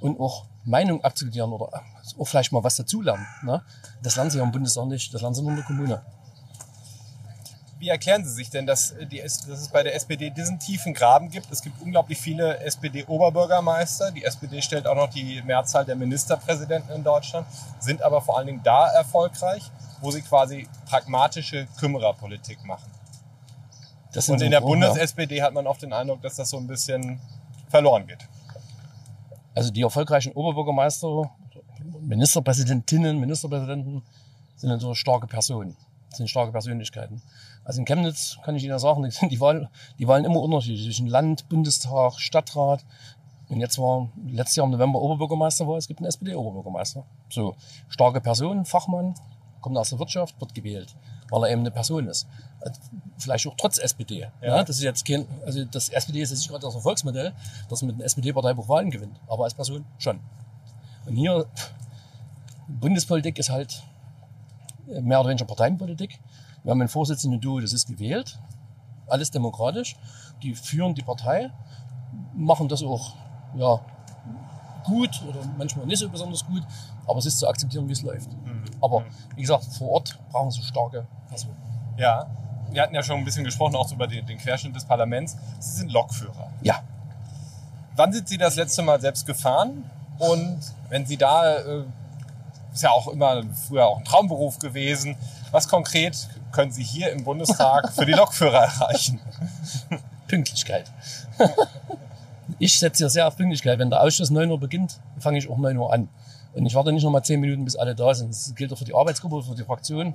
und 0.00 0.18
auch 0.20 0.46
Meinung 0.64 1.02
akzeptieren 1.04 1.52
oder 1.52 1.82
auch 2.18 2.24
vielleicht 2.24 2.52
mal 2.52 2.62
was 2.64 2.76
dazulernen. 2.76 3.26
Ne? 3.42 3.62
Das 4.02 4.16
lernen 4.16 4.30
sie 4.30 4.38
ja 4.38 4.44
im 4.44 4.52
Bundestag 4.52 4.86
nicht, 4.86 5.12
das 5.12 5.20
lernen 5.20 5.34
sie 5.34 5.42
nur 5.42 5.50
in 5.50 5.56
der 5.56 5.66
Kommune. 5.66 6.02
Wie 7.78 7.90
erklären 7.90 8.24
Sie 8.24 8.32
sich 8.32 8.50
denn, 8.50 8.66
dass, 8.66 8.92
die, 9.12 9.20
dass 9.20 9.46
es 9.46 9.68
bei 9.68 9.84
der 9.84 9.94
SPD 9.94 10.30
diesen 10.30 10.58
tiefen 10.58 10.94
Graben 10.94 11.30
gibt? 11.30 11.46
Es 11.52 11.62
gibt 11.62 11.80
unglaublich 11.80 12.18
viele 12.18 12.58
SPD-Oberbürgermeister. 12.58 14.10
Die 14.10 14.24
SPD 14.24 14.60
stellt 14.62 14.88
auch 14.88 14.96
noch 14.96 15.08
die 15.08 15.40
Mehrzahl 15.42 15.84
der 15.84 15.94
Ministerpräsidenten 15.94 16.92
in 16.92 17.04
Deutschland, 17.04 17.46
sind 17.78 18.02
aber 18.02 18.20
vor 18.20 18.36
allen 18.36 18.48
Dingen 18.48 18.62
da 18.64 18.88
erfolgreich, 18.88 19.70
wo 20.00 20.10
sie 20.10 20.22
quasi 20.22 20.68
pragmatische 20.86 21.66
Kümmererpolitik 21.78 22.64
machen. 22.64 22.90
Und 24.28 24.40
in 24.40 24.50
der 24.50 24.60
Bundes-SPD 24.60 25.42
hat 25.42 25.52
man 25.52 25.66
oft 25.66 25.82
den 25.82 25.92
Eindruck, 25.92 26.22
dass 26.22 26.36
das 26.36 26.50
so 26.50 26.56
ein 26.56 26.66
bisschen 26.66 27.20
verloren 27.68 28.06
geht. 28.06 28.26
Also 29.54 29.70
die 29.70 29.82
erfolgreichen 29.82 30.32
Oberbürgermeister, 30.32 31.30
Ministerpräsidentinnen, 32.00 33.18
Ministerpräsidenten 33.18 34.02
sind 34.56 34.70
natürlich 34.70 34.98
starke 34.98 35.26
Personen, 35.26 35.76
sind 36.10 36.30
starke 36.30 36.52
Persönlichkeiten. 36.52 37.22
Also 37.64 37.80
in 37.80 37.84
Chemnitz 37.84 38.38
kann 38.42 38.56
ich 38.56 38.64
Ihnen 38.64 38.78
sagen, 38.78 39.08
die 39.30 39.40
Wahlen, 39.40 39.68
die 39.98 40.08
Wahlen 40.08 40.24
immer 40.24 40.40
unterschiedlich 40.40 40.84
zwischen 40.84 41.06
Land, 41.06 41.48
Bundestag, 41.48 42.18
Stadtrat. 42.18 42.84
Und 43.48 43.60
jetzt 43.60 43.78
war 43.78 44.08
letztes 44.26 44.56
Jahr 44.56 44.66
im 44.66 44.72
November 44.72 45.00
Oberbürgermeister 45.00 45.66
war, 45.66 45.76
es 45.76 45.86
gibt 45.86 46.00
einen 46.00 46.08
SPD-Oberbürgermeister. 46.08 47.04
So, 47.28 47.56
starke 47.88 48.20
Person, 48.20 48.64
Fachmann, 48.64 49.14
kommt 49.60 49.76
aus 49.76 49.90
der 49.90 49.98
Wirtschaft, 49.98 50.40
wird 50.40 50.54
gewählt, 50.54 50.94
weil 51.30 51.44
er 51.44 51.50
eben 51.50 51.60
eine 51.60 51.70
Person 51.70 52.06
ist. 52.08 52.26
Vielleicht 53.18 53.46
auch 53.46 53.54
trotz 53.56 53.78
SPD. 53.78 54.20
Ja. 54.20 54.30
ja 54.42 54.64
das 54.64 54.76
ist 54.76 54.82
jetzt 54.82 55.06
kein, 55.06 55.26
also 55.44 55.64
das 55.64 55.88
SPD 55.88 56.20
ist 56.20 56.30
jetzt 56.30 56.40
nicht 56.40 56.50
gerade 56.50 56.62
das 56.62 56.74
Erfolgsmodell, 56.74 57.32
dass 57.68 57.82
man 57.82 57.88
mit 57.88 57.96
einem 57.96 58.06
SPD-Parteibuch 58.06 58.68
Wahlen 58.68 58.90
gewinnt, 58.90 59.18
aber 59.26 59.44
als 59.44 59.54
Person 59.54 59.84
schon. 59.98 60.20
Und 61.06 61.16
hier, 61.16 61.46
Bundespolitik 62.68 63.38
ist 63.38 63.50
halt 63.50 63.82
mehr 64.86 65.20
oder 65.20 65.30
weniger 65.30 65.46
Parteienpolitik. 65.46 66.18
Wir 66.62 66.70
haben 66.70 66.80
einen 66.80 66.88
Vorsitzenden 66.88 67.40
Duo, 67.40 67.60
das 67.60 67.72
ist 67.72 67.86
gewählt, 67.86 68.38
alles 69.06 69.30
demokratisch. 69.30 69.96
Die 70.42 70.54
führen 70.54 70.94
die 70.94 71.02
Partei, 71.02 71.50
machen 72.34 72.68
das 72.68 72.82
auch 72.82 73.14
ja, 73.56 73.80
gut 74.84 75.22
oder 75.28 75.40
manchmal 75.56 75.86
nicht 75.86 75.98
so 75.98 76.08
besonders 76.08 76.44
gut, 76.46 76.62
aber 77.06 77.18
es 77.18 77.26
ist 77.26 77.38
zu 77.38 77.48
akzeptieren, 77.48 77.88
wie 77.88 77.92
es 77.92 78.02
läuft. 78.02 78.30
Mhm. 78.70 78.84
Aber 78.84 79.04
wie 79.34 79.42
gesagt, 79.42 79.64
vor 79.64 79.90
Ort 79.90 80.18
brauchen 80.30 80.50
sie 80.50 80.62
starke 80.62 81.06
Personen. 81.28 81.56
Ja, 81.96 82.26
wir 82.70 82.82
hatten 82.82 82.94
ja 82.94 83.02
schon 83.02 83.16
ein 83.16 83.24
bisschen 83.24 83.44
gesprochen, 83.44 83.74
auch 83.76 83.90
über 83.92 84.06
den, 84.06 84.24
den 84.26 84.38
Querschnitt 84.38 84.74
des 84.74 84.84
Parlaments. 84.84 85.36
Sie 85.58 85.72
sind 85.72 85.92
Lokführer. 85.92 86.50
Ja. 86.62 86.80
Wann 87.96 88.12
sind 88.12 88.28
Sie 88.28 88.38
das 88.38 88.56
letzte 88.56 88.82
Mal 88.82 89.00
selbst 89.00 89.26
gefahren? 89.26 89.90
Und 90.18 90.60
wenn 90.88 91.06
Sie 91.06 91.16
da, 91.16 91.56
äh, 91.56 91.84
ist 92.72 92.82
ja 92.82 92.90
auch 92.90 93.08
immer 93.08 93.42
früher 93.66 93.86
auch 93.86 93.98
ein 93.98 94.04
Traumberuf 94.04 94.58
gewesen, 94.58 95.16
was 95.50 95.66
konkret 95.68 96.28
können 96.52 96.70
Sie 96.70 96.82
hier 96.82 97.10
im 97.12 97.24
Bundestag 97.24 97.92
für 97.92 98.06
die 98.06 98.12
Lokführer 98.14 98.64
erreichen? 98.64 99.20
Pünktlichkeit. 100.28 100.90
ich 102.58 102.78
setze 102.78 103.04
ja 103.04 103.08
sehr 103.08 103.26
auf 103.26 103.36
Pünktlichkeit. 103.36 103.78
Wenn 103.78 103.90
der 103.90 104.02
Ausschuss 104.02 104.30
9 104.30 104.50
Uhr 104.50 104.58
beginnt, 104.58 105.00
fange 105.18 105.38
ich 105.38 105.48
auch 105.48 105.58
9 105.58 105.76
Uhr 105.76 105.92
an. 105.92 106.08
Und 106.54 106.66
ich 106.66 106.74
warte 106.74 106.92
nicht 106.92 107.04
noch 107.04 107.10
mal 107.10 107.22
10 107.22 107.40
Minuten, 107.40 107.64
bis 107.64 107.76
alle 107.76 107.94
da 107.94 108.14
sind. 108.14 108.30
Das 108.30 108.54
gilt 108.54 108.72
auch 108.72 108.78
für 108.78 108.84
die 108.84 108.94
Arbeitsgruppe, 108.94 109.42
für 109.42 109.54
die 109.54 109.64
Fraktion. 109.64 110.14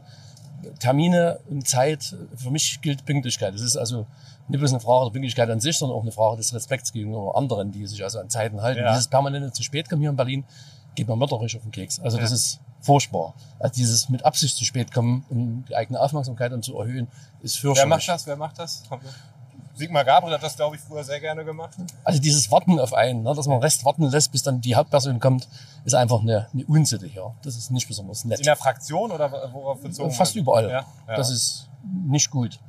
Termine 0.79 1.39
und 1.49 1.67
Zeit, 1.67 2.15
für 2.35 2.49
mich 2.49 2.81
gilt 2.81 3.05
Pünktlichkeit. 3.05 3.53
Das 3.53 3.61
ist 3.61 3.75
also 3.75 4.07
nicht 4.47 4.59
bloß 4.59 4.71
eine 4.71 4.79
Frage 4.79 5.05
der 5.05 5.11
Pünktlichkeit 5.11 5.49
an 5.49 5.59
sich, 5.59 5.77
sondern 5.77 5.97
auch 5.97 6.01
eine 6.01 6.11
Frage 6.11 6.37
des 6.37 6.53
Respekts 6.53 6.91
gegenüber 6.91 7.35
anderen, 7.35 7.71
die 7.71 7.85
sich 7.85 8.03
also 8.03 8.19
an 8.19 8.29
Zeiten 8.29 8.61
halten. 8.61 8.81
Ja. 8.81 8.91
Dieses 8.91 9.07
permanente 9.07 9.51
zu 9.51 9.63
spät 9.63 9.89
kommen 9.89 10.01
hier 10.01 10.09
in 10.09 10.15
Berlin 10.15 10.45
geht 10.95 11.07
mir 11.07 11.15
mörderisch 11.15 11.55
auf 11.55 11.63
den 11.63 11.71
Keks. 11.71 11.99
Also 11.99 12.17
das 12.17 12.31
ist 12.31 12.59
furchtbar. 12.81 13.33
Also 13.59 13.73
dieses 13.75 14.09
mit 14.09 14.25
Absicht 14.25 14.55
zu 14.55 14.65
spät 14.65 14.93
kommen, 14.93 15.25
um 15.29 15.65
die 15.67 15.75
eigene 15.75 15.99
Aufmerksamkeit 15.99 16.51
dann 16.51 16.61
zu 16.61 16.77
erhöhen, 16.77 17.07
ist 17.41 17.57
fürchterlich. 17.57 17.89
Wer 17.89 17.97
macht 17.97 18.07
das? 18.07 18.27
Wer 18.27 18.35
macht 18.35 18.59
das? 18.59 18.83
Sigmar 19.75 20.05
Gabriel 20.05 20.35
hat 20.35 20.43
das, 20.43 20.55
glaube 20.55 20.75
ich, 20.75 20.81
früher 20.81 21.03
sehr 21.03 21.19
gerne 21.19 21.43
gemacht. 21.43 21.75
Also 22.03 22.19
dieses 22.19 22.51
Warten 22.51 22.79
auf 22.79 22.93
einen, 22.93 23.23
ne, 23.23 23.33
dass 23.33 23.47
man 23.47 23.59
Rest 23.59 23.83
warten 23.85 24.03
lässt, 24.03 24.31
bis 24.31 24.43
dann 24.43 24.61
die 24.61 24.75
Hauptperson 24.75 25.19
kommt, 25.19 25.47
ist 25.83 25.95
einfach 25.95 26.21
eine, 26.21 26.47
eine 26.53 26.65
Unsitte 26.65 27.07
hier. 27.07 27.33
Das 27.41 27.55
ist 27.55 27.71
nicht 27.71 27.87
besonders 27.87 28.23
nett. 28.25 28.39
In 28.39 28.45
der 28.45 28.55
Fraktion 28.55 29.11
oder 29.11 29.31
worauf 29.51 29.81
bezogen? 29.81 30.11
Fast 30.11 30.35
überall. 30.35 30.69
Ja, 30.69 30.85
ja. 31.07 31.15
Das 31.15 31.31
ist 31.31 31.67
nicht 32.05 32.29
gut. 32.29 32.59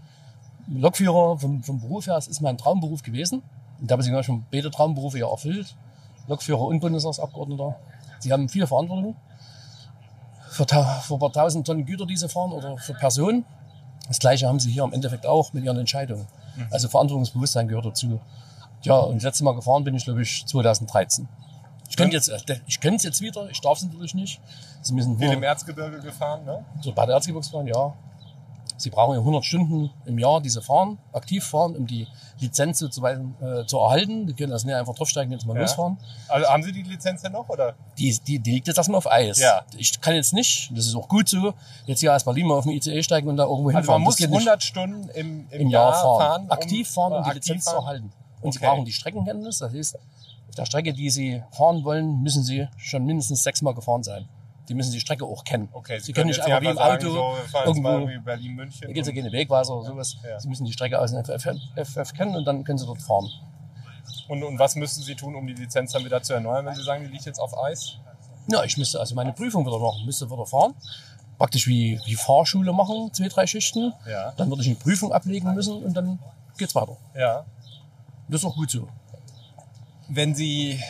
Lokführer 0.66 1.38
vom, 1.38 1.62
vom 1.62 1.80
Beruf 1.80 2.06
her, 2.06 2.16
es 2.16 2.26
ist 2.26 2.40
mein 2.40 2.56
Traumberuf 2.56 3.02
gewesen. 3.02 3.42
Und 3.80 3.90
da 3.90 3.98
habe 3.98 4.02
ich 4.02 4.26
schon 4.26 4.46
beide 4.50 4.70
Traumberufe 4.70 5.18
ja 5.18 5.28
erfüllt. 5.28 5.74
Lokführer 6.26 6.62
und 6.62 6.80
Bundestagsabgeordneter. 6.80 7.76
Sie 8.20 8.32
haben 8.32 8.48
viel 8.48 8.66
Verantwortung 8.66 9.14
für, 10.54 10.66
für 10.66 11.14
ein 11.14 11.18
paar 11.18 11.32
tausend 11.32 11.66
Tonnen 11.66 11.84
Güter, 11.84 12.06
die 12.06 12.16
sie 12.16 12.28
fahren 12.28 12.52
oder 12.52 12.78
für 12.78 12.94
Personen. 12.94 13.44
Das 14.08 14.18
Gleiche 14.18 14.46
haben 14.46 14.60
sie 14.60 14.70
hier 14.70 14.84
im 14.84 14.92
Endeffekt 14.92 15.26
auch 15.26 15.52
mit 15.52 15.64
ihren 15.64 15.78
Entscheidungen. 15.78 16.26
Mhm. 16.56 16.66
Also 16.70 16.88
Verantwortungsbewusstsein 16.88 17.68
gehört 17.68 17.86
dazu. 17.86 18.20
Ja, 18.82 18.96
und 18.96 19.16
das 19.16 19.24
letzte 19.24 19.44
Mal 19.44 19.54
gefahren 19.54 19.82
bin 19.82 19.94
ich, 19.94 20.04
glaube 20.04 20.22
ich, 20.22 20.44
2013. 20.46 21.26
Ich 21.88 21.96
könnte 21.96 22.16
jetzt, 22.16 22.28
äh, 22.28 22.60
ich 22.66 22.80
könnte 22.80 22.96
es 22.96 23.02
jetzt 23.02 23.20
wieder, 23.20 23.48
ich 23.50 23.60
darf 23.60 23.78
es 23.78 23.84
natürlich 23.84 24.14
nicht. 24.14 24.40
Sie 24.82 24.92
müssen 24.92 25.18
Viel 25.18 25.32
im 25.32 25.42
Erzgebirge 25.42 26.00
gefahren, 26.00 26.44
ne? 26.44 26.64
So 26.80 26.92
bei 26.92 27.06
der 27.06 27.14
Erzgebirgsbahn, 27.14 27.66
ja. 27.66 27.94
Sie 28.76 28.90
brauchen 28.90 29.14
ja 29.14 29.20
100 29.20 29.44
Stunden 29.44 29.90
im 30.04 30.18
Jahr, 30.18 30.40
diese 30.40 30.60
fahren, 30.60 30.98
aktiv 31.12 31.44
fahren, 31.44 31.76
um 31.76 31.86
die 31.86 32.08
Lizenz 32.40 32.80
sozusagen 32.80 33.36
äh, 33.40 33.64
zu 33.66 33.78
erhalten. 33.78 34.26
Die 34.26 34.34
können 34.34 34.52
also 34.52 34.66
nicht 34.66 34.74
einfach 34.74 34.94
draufsteigen 34.94 35.32
und 35.32 35.38
jetzt 35.38 35.46
mal 35.46 35.54
ja. 35.54 35.62
losfahren. 35.62 35.96
Also 36.28 36.48
haben 36.48 36.62
Sie 36.62 36.72
die 36.72 36.82
Lizenz 36.82 37.22
denn 37.22 37.32
noch, 37.32 37.48
oder? 37.48 37.74
Die, 37.98 38.18
die, 38.26 38.40
die 38.40 38.50
liegt 38.52 38.66
jetzt 38.66 38.76
erstmal 38.76 38.98
auf 38.98 39.10
Eis. 39.10 39.38
Ja. 39.38 39.62
Ich 39.76 40.00
kann 40.00 40.14
jetzt 40.14 40.32
nicht, 40.32 40.70
das 40.76 40.86
ist 40.86 40.96
auch 40.96 41.08
gut 41.08 41.28
so, 41.28 41.54
jetzt 41.86 42.00
hier 42.00 42.14
aus 42.14 42.24
Berlin 42.24 42.48
mal 42.48 42.56
auf 42.56 42.64
dem 42.64 42.72
ICE 42.72 43.02
steigen 43.02 43.28
und 43.28 43.36
da 43.36 43.44
irgendwo 43.44 43.68
also 43.68 43.78
hinfahren. 43.78 44.06
Also 44.06 44.22
man 44.22 44.30
muss 44.30 44.46
100 44.46 44.62
Stunden 44.62 45.08
im, 45.10 45.46
im, 45.50 45.60
im 45.60 45.70
Jahr, 45.70 45.92
Jahr, 45.92 46.02
fahren. 46.02 46.18
fahren 46.18 46.50
aktiv 46.50 46.90
fahren, 46.90 47.12
um, 47.12 47.18
um 47.18 47.24
die 47.24 47.34
Lizenz 47.34 47.64
fahren. 47.64 47.76
zu 47.76 47.80
erhalten. 47.80 48.12
Und 48.40 48.48
okay. 48.48 48.58
Sie 48.58 48.58
brauchen 48.58 48.84
die 48.84 48.92
Streckenkenntnis, 48.92 49.58
das 49.58 49.72
heißt, 49.72 49.96
auf 50.48 50.54
der 50.56 50.66
Strecke, 50.66 50.92
die 50.92 51.10
Sie 51.10 51.42
fahren 51.52 51.84
wollen, 51.84 52.22
müssen 52.22 52.42
Sie 52.42 52.68
schon 52.76 53.04
mindestens 53.04 53.44
sechsmal 53.44 53.74
gefahren 53.74 54.02
sein 54.02 54.28
die 54.68 54.74
müssen 54.74 54.92
die 54.92 55.00
Strecke 55.00 55.24
auch 55.24 55.44
kennen. 55.44 55.68
Okay, 55.72 55.98
Sie, 55.98 56.06
Sie 56.06 56.12
können 56.12 56.28
nicht 56.28 56.40
einfach 56.40 56.60
wie 56.60 56.66
im 56.66 56.78
Auto 56.78 57.10
so, 57.10 57.34
irgendwo, 57.66 58.08
Berlin, 58.24 58.54
München. 58.54 58.80
Da 58.82 58.92
gibt 58.92 59.06
es 59.06 59.14
ja 59.14 59.14
keine 59.14 59.32
Wegweiser 59.32 59.74
oder 59.74 59.88
sowas. 59.88 60.16
Ja. 60.26 60.40
Sie 60.40 60.48
müssen 60.48 60.64
die 60.64 60.72
Strecke 60.72 60.98
aus 60.98 61.12
dem 61.12 61.24
FF, 61.24 61.56
FF 61.76 62.14
kennen 62.14 62.34
und 62.36 62.44
dann 62.44 62.64
können 62.64 62.78
Sie 62.78 62.86
dort 62.86 63.02
fahren. 63.02 63.28
Und, 64.28 64.42
und 64.42 64.58
was 64.58 64.74
müssten 64.76 65.02
Sie 65.02 65.14
tun, 65.14 65.34
um 65.34 65.46
die 65.46 65.54
Lizenz 65.54 65.92
dann 65.92 66.04
wieder 66.04 66.22
zu 66.22 66.32
erneuern, 66.32 66.64
wenn 66.64 66.74
Sie 66.74 66.82
sagen, 66.82 67.04
die 67.04 67.10
liegt 67.10 67.26
jetzt 67.26 67.38
auf 67.38 67.56
Eis? 67.58 67.98
Ja, 68.46 68.62
ich 68.64 68.76
müsste 68.76 69.00
also 69.00 69.14
meine 69.14 69.32
Prüfung 69.32 69.66
wieder 69.66 69.78
machen, 69.78 70.04
müsste 70.04 70.30
wieder 70.30 70.46
fahren. 70.46 70.74
Praktisch 71.38 71.66
wie, 71.66 72.00
wie 72.06 72.14
Fahrschule 72.14 72.72
machen, 72.72 73.12
zwei, 73.12 73.28
drei 73.28 73.46
Schichten. 73.46 73.92
Ja. 74.08 74.32
Dann 74.36 74.48
würde 74.50 74.62
ich 74.62 74.68
eine 74.68 74.76
Prüfung 74.76 75.12
ablegen 75.12 75.52
müssen 75.54 75.82
und 75.82 75.94
dann 75.94 76.18
geht's 76.56 76.74
weiter. 76.74 76.96
Ja. 77.14 77.44
Das 78.28 78.40
ist 78.40 78.46
auch 78.46 78.54
gut 78.54 78.70
so. 78.70 78.88
Wenn 80.08 80.34
Sie 80.34 80.80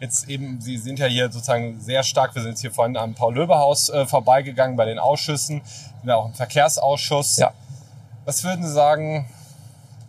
jetzt 0.00 0.28
eben, 0.28 0.60
Sie 0.60 0.76
sind 0.76 0.98
ja 0.98 1.06
hier 1.06 1.30
sozusagen 1.30 1.80
sehr 1.80 2.02
stark, 2.02 2.34
wir 2.34 2.42
sind 2.42 2.52
jetzt 2.52 2.60
hier 2.60 2.70
vorhin 2.72 2.96
am 2.96 3.14
Paul-Löbe-Haus 3.14 3.88
äh, 3.88 4.06
vorbeigegangen 4.06 4.76
bei 4.76 4.84
den 4.84 4.98
Ausschüssen, 4.98 5.62
sind 6.00 6.10
auch 6.10 6.26
im 6.26 6.34
Verkehrsausschuss. 6.34 7.36
Ja. 7.36 7.52
Was 8.24 8.44
würden 8.44 8.64
Sie 8.64 8.72
sagen, 8.72 9.28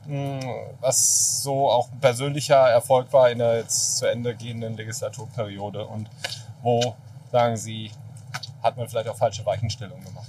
mh, 0.07 0.41
hm, 0.41 0.49
was 0.79 1.41
so 1.43 1.69
auch 1.69 1.91
ein 1.91 1.99
persönlicher 1.99 2.69
Erfolg 2.69 3.11
war 3.13 3.29
in 3.29 3.39
der 3.39 3.57
jetzt 3.57 3.97
zu 3.97 4.05
Ende 4.05 4.35
gehenden 4.35 4.75
Legislaturperiode 4.77 5.85
und 5.85 6.09
wo, 6.61 6.95
sagen 7.31 7.57
Sie, 7.57 7.91
hat 8.61 8.77
man 8.77 8.87
vielleicht 8.89 9.07
auch 9.07 9.15
falsche 9.15 9.45
Weichenstellungen 9.45 10.03
gemacht? 10.03 10.27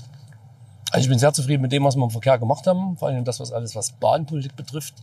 Also 0.93 1.05
ich 1.05 1.09
bin 1.09 1.19
sehr 1.19 1.33
zufrieden 1.33 1.62
mit 1.62 1.73
dem, 1.73 1.85
was 1.85 1.97
wir 1.97 2.02
im 2.02 2.11
Verkehr 2.11 2.38
gemacht 2.38 2.67
haben, 2.67 2.97
vor 2.97 3.09
allem 3.09 3.25
das, 3.25 3.38
was 3.38 3.52
alles, 3.52 3.76
was 3.76 3.93
Bahnpolitik 3.93 4.57
betrifft. 4.57 4.95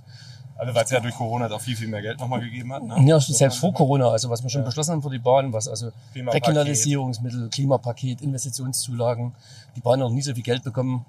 Also 0.58 0.74
weil 0.74 0.84
es 0.84 0.90
ja 0.90 1.00
durch 1.00 1.16
Corona 1.16 1.50
auch 1.52 1.62
viel, 1.62 1.76
viel 1.76 1.88
mehr 1.88 2.02
Geld 2.02 2.20
nochmal 2.20 2.40
gegeben 2.40 2.74
hat. 2.74 2.84
Ne? 2.84 2.96
Ja, 3.06 3.20
selbst 3.20 3.60
vor 3.60 3.74
Corona, 3.74 4.10
also 4.10 4.30
was 4.30 4.42
wir 4.42 4.50
schon 4.50 4.62
ja. 4.62 4.66
beschlossen 4.66 4.94
haben 4.94 5.02
für 5.04 5.10
die 5.10 5.20
Bahn, 5.20 5.54
was 5.54 5.68
also 5.68 5.92
Regionalisierungsmittel, 6.16 7.50
Klimapaket, 7.50 8.22
Investitionszulagen. 8.22 9.34
Die 9.76 9.82
Bahn 9.82 9.94
hat 9.94 10.08
noch 10.08 10.12
nie 10.12 10.24
so 10.24 10.34
viel 10.34 10.44
Geld 10.44 10.64
bekommen 10.64 11.06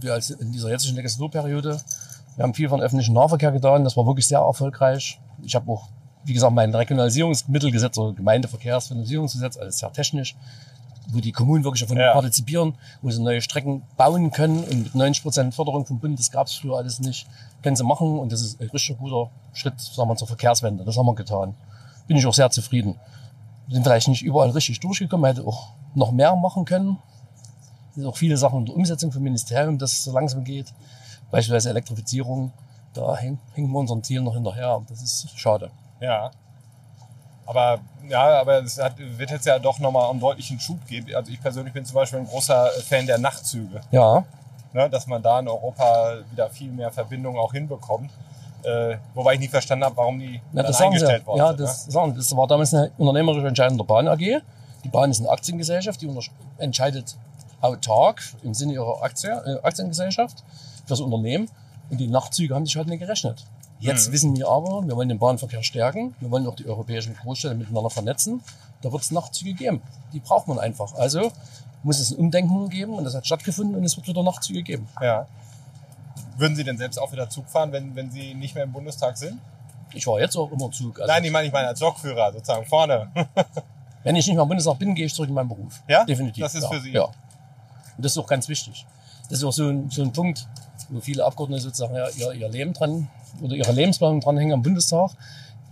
wie 0.00 0.10
als 0.10 0.30
in 0.30 0.52
dieser 0.52 0.70
jetzigen 0.70 0.96
Legislaturperiode. 0.96 1.80
Wir 2.36 2.42
haben 2.44 2.54
viel 2.54 2.68
von 2.68 2.80
öffentlichen 2.80 3.14
Nahverkehr 3.14 3.50
getan, 3.50 3.82
das 3.82 3.96
war 3.96 4.06
wirklich 4.06 4.28
sehr 4.28 4.38
erfolgreich. 4.38 5.18
Ich 5.42 5.56
habe 5.56 5.70
auch, 5.72 5.88
wie 6.24 6.32
gesagt, 6.32 6.52
mein 6.52 6.72
Regionalisierungsmittelgesetz 6.72 7.98
oder 7.98 8.14
Gemeindeverkehrsfinanzierungsgesetz, 8.14 9.56
alles 9.56 9.78
sehr 9.78 9.92
technisch 9.92 10.36
wo 11.10 11.20
die 11.20 11.32
Kommunen 11.32 11.64
wirklich 11.64 11.80
davon 11.80 11.96
ja. 11.96 12.12
partizipieren, 12.12 12.74
wo 13.00 13.10
sie 13.10 13.22
neue 13.22 13.40
Strecken 13.40 13.82
bauen 13.96 14.30
können 14.30 14.62
und 14.64 14.82
mit 14.84 14.94
90 14.94 15.22
Prozent 15.22 15.54
Förderung 15.54 15.86
vom 15.86 15.98
Bund, 15.98 16.18
das 16.18 16.30
gab 16.30 16.46
es 16.46 16.54
früher 16.54 16.76
alles 16.76 17.00
nicht, 17.00 17.26
können 17.62 17.76
sie 17.76 17.84
machen 17.84 18.18
und 18.18 18.30
das 18.30 18.42
ist 18.42 18.60
ein 18.60 18.68
richtig 18.68 18.98
guter 18.98 19.30
Schritt, 19.52 19.80
sagen 19.80 20.08
wir, 20.08 20.16
zur 20.16 20.28
Verkehrswende. 20.28 20.84
Das 20.84 20.96
haben 20.96 21.06
wir 21.06 21.14
getan. 21.14 21.54
Bin 22.06 22.16
ich 22.16 22.26
auch 22.26 22.34
sehr 22.34 22.50
zufrieden. 22.50 22.96
sind 23.68 23.82
vielleicht 23.82 24.08
nicht 24.08 24.22
überall 24.22 24.50
richtig 24.50 24.80
durchgekommen, 24.80 25.22
man 25.22 25.34
hätte 25.34 25.46
auch 25.46 25.72
noch 25.94 26.12
mehr 26.12 26.36
machen 26.36 26.64
können. 26.64 26.98
Es 27.90 27.94
sind 27.96 28.06
auch 28.06 28.16
viele 28.16 28.36
Sachen 28.36 28.60
in 28.60 28.66
der 28.66 28.76
Umsetzung 28.76 29.10
vom 29.10 29.22
Ministerium, 29.22 29.78
das 29.78 30.04
so 30.04 30.12
langsam 30.12 30.44
geht. 30.44 30.72
Beispielsweise 31.30 31.70
Elektrifizierung, 31.70 32.52
da 32.92 33.16
hängen 33.16 33.38
wir 33.54 33.78
unseren 33.78 34.02
Zielen 34.02 34.24
noch 34.24 34.34
hinterher. 34.34 34.82
Das 34.88 35.02
ist 35.02 35.38
schade. 35.38 35.70
Ja. 36.00 36.30
Aber 37.48 37.78
ja, 38.06 38.40
aber 38.40 38.62
es 38.62 38.78
hat, 38.78 38.92
wird 38.98 39.30
jetzt 39.30 39.46
ja 39.46 39.58
doch 39.58 39.78
nochmal 39.78 40.10
einen 40.10 40.20
deutlichen 40.20 40.60
Schub 40.60 40.86
geben. 40.86 41.14
Also 41.14 41.32
ich 41.32 41.40
persönlich 41.40 41.72
bin 41.72 41.82
zum 41.84 41.94
Beispiel 41.94 42.18
ein 42.18 42.26
großer 42.26 42.68
Fan 42.86 43.06
der 43.06 43.18
Nachtzüge. 43.18 43.80
Ja, 43.90 44.24
Ne, 44.74 44.90
dass 44.90 45.06
man 45.06 45.22
da 45.22 45.40
in 45.40 45.48
Europa 45.48 46.18
wieder 46.30 46.50
viel 46.50 46.70
mehr 46.70 46.90
Verbindungen 46.90 47.40
auch 47.40 47.54
hinbekommt. 47.54 48.10
Äh, 48.62 48.98
wobei 49.14 49.32
ich 49.32 49.40
nicht 49.40 49.50
verstanden 49.50 49.86
habe, 49.86 49.96
warum 49.96 50.18
die 50.18 50.42
Ja, 50.52 50.62
das 50.62 50.78
eingestellt 50.78 51.26
worden 51.26 51.38
Ja, 51.38 51.48
sind. 51.48 51.60
das, 51.60 51.86
sagen, 51.86 52.14
das 52.14 52.36
war 52.36 52.46
damals 52.46 52.74
eine 52.74 52.90
unternehmerische 52.98 53.46
Entscheidung 53.48 53.78
der 53.78 53.84
Bahn 53.84 54.06
AG. 54.08 54.18
Die 54.84 54.88
Bahn 54.90 55.10
ist 55.10 55.20
eine 55.20 55.30
Aktiengesellschaft, 55.30 56.02
die 56.02 56.10
entscheidet 56.58 57.16
autark 57.62 58.20
im 58.42 58.52
Sinne 58.52 58.74
ihrer 58.74 59.02
Aktie, 59.02 59.30
äh, 59.30 59.58
Aktiengesellschaft 59.62 60.44
fürs 60.84 61.00
Unternehmen. 61.00 61.48
Und 61.88 61.98
die 61.98 62.08
Nachtzüge 62.08 62.54
haben 62.54 62.66
sich 62.66 62.76
halt 62.76 62.88
nicht 62.88 63.00
gerechnet. 63.00 63.46
Jetzt 63.80 64.08
Mhm. 64.08 64.12
wissen 64.12 64.36
wir 64.36 64.48
aber, 64.48 64.86
wir 64.86 64.96
wollen 64.96 65.08
den 65.08 65.18
Bahnverkehr 65.18 65.62
stärken, 65.62 66.14
wir 66.20 66.30
wollen 66.30 66.46
auch 66.46 66.56
die 66.56 66.66
europäischen 66.66 67.14
Großstädte 67.16 67.54
miteinander 67.54 67.90
vernetzen. 67.90 68.42
Da 68.82 68.90
wird 68.92 69.02
es 69.02 69.10
Nachtzüge 69.10 69.54
geben. 69.54 69.82
Die 70.12 70.20
braucht 70.20 70.48
man 70.48 70.58
einfach. 70.58 70.94
Also 70.94 71.30
muss 71.84 71.98
es 72.00 72.10
ein 72.10 72.16
Umdenken 72.18 72.68
geben 72.70 72.94
und 72.94 73.04
das 73.04 73.14
hat 73.14 73.24
stattgefunden 73.26 73.76
und 73.76 73.84
es 73.84 73.96
wird 73.96 74.08
wieder 74.08 74.22
Nachtzüge 74.22 74.62
geben. 74.62 74.88
Ja. 75.00 75.26
Würden 76.36 76.56
Sie 76.56 76.64
denn 76.64 76.78
selbst 76.78 76.98
auch 76.98 77.10
wieder 77.12 77.28
Zug 77.30 77.48
fahren, 77.48 77.72
wenn, 77.72 77.94
wenn 77.96 78.10
Sie 78.10 78.34
nicht 78.34 78.54
mehr 78.54 78.64
im 78.64 78.72
Bundestag 78.72 79.16
sind? 79.18 79.38
Ich 79.94 80.06
war 80.06 80.20
jetzt 80.20 80.36
auch 80.36 80.50
immer 80.52 80.70
Zug. 80.70 81.00
Also, 81.00 81.12
Nein, 81.12 81.24
ich 81.24 81.30
meine, 81.30 81.46
ich 81.46 81.52
meine 81.52 81.68
als 81.68 81.80
Lokführer 81.80 82.32
sozusagen 82.32 82.66
vorne. 82.66 83.10
Wenn 84.04 84.14
ich 84.16 84.26
nicht 84.26 84.34
mehr 84.36 84.42
im 84.42 84.48
Bundestag 84.48 84.78
bin, 84.78 84.94
gehe 84.94 85.06
ich 85.06 85.14
zurück 85.14 85.28
in 85.28 85.34
meinen 85.34 85.48
Beruf. 85.48 85.80
Ja? 85.88 86.04
Definitiv. 86.04 86.42
Das 86.44 86.54
ist 86.54 86.62
ja. 86.62 86.68
für 86.68 86.80
Sie- 86.80 86.92
Ja. 86.92 87.04
Und 87.04 87.14
das 88.04 88.12
ist 88.12 88.18
auch 88.18 88.26
ganz 88.26 88.48
wichtig. 88.48 88.86
Das 89.28 89.38
ist 89.38 89.44
auch 89.44 89.52
so 89.52 89.68
ein, 89.68 89.90
so 89.90 90.02
ein 90.02 90.12
Punkt, 90.12 90.46
wo 90.88 91.00
viele 91.00 91.24
Abgeordnete 91.24 91.62
sozusagen 91.62 91.94
ja, 91.94 92.08
ihr, 92.10 92.32
ihr 92.32 92.48
Leben 92.48 92.72
dran 92.72 93.08
oder 93.42 93.54
ihre 93.56 93.72
Lebensplanung 93.72 94.20
dranhängen 94.20 94.52
am 94.54 94.62
Bundestag, 94.62 95.10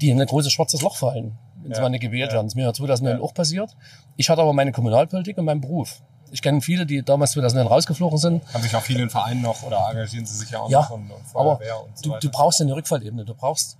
die 0.00 0.10
in 0.10 0.20
ein 0.20 0.26
großes 0.26 0.52
schwarzes 0.52 0.82
Loch 0.82 0.96
fallen, 0.96 1.36
wenn 1.62 1.72
sie 1.72 1.76
Ja. 1.78 1.82
mal 1.82 1.88
nicht 1.88 2.02
gewählt 2.02 2.32
werden. 2.32 2.46
Das 2.46 2.52
ist 2.52 2.56
mir 2.56 2.62
ja 2.64 2.72
2009 2.74 3.18
Ja. 3.18 3.22
auch 3.24 3.34
passiert. 3.34 3.76
Ich 4.16 4.28
hatte 4.28 4.42
aber 4.42 4.52
meine 4.52 4.72
Kommunalpolitik 4.72 5.38
und 5.38 5.44
meinen 5.46 5.60
Beruf. 5.60 6.00
Ich 6.32 6.42
kenne 6.42 6.60
viele, 6.60 6.86
die 6.86 7.02
damals 7.02 7.32
2009 7.32 7.66
rausgeflogen 7.66 8.18
sind. 8.18 8.42
Haben 8.52 8.62
sich 8.62 8.74
auch 8.74 8.82
viele 8.82 9.02
in 9.04 9.10
Vereinen 9.10 9.42
noch 9.42 9.62
oder 9.62 9.88
engagieren 9.90 10.26
Sie 10.26 10.36
sich 10.36 10.50
ja 10.50 10.58
auch 10.60 10.68
Ja, 10.68 10.80
noch 10.80 10.90
und, 10.90 11.10
und 11.10 11.20
Aber 11.34 11.56
Feuerwehr 11.56 11.82
und 11.84 11.96
so 11.96 12.02
du, 12.02 12.10
weiter. 12.10 12.20
du 12.20 12.30
brauchst 12.30 12.60
eine 12.60 12.74
Rückfallebene. 12.74 13.24
Du 13.24 13.34
brauchst 13.34 13.78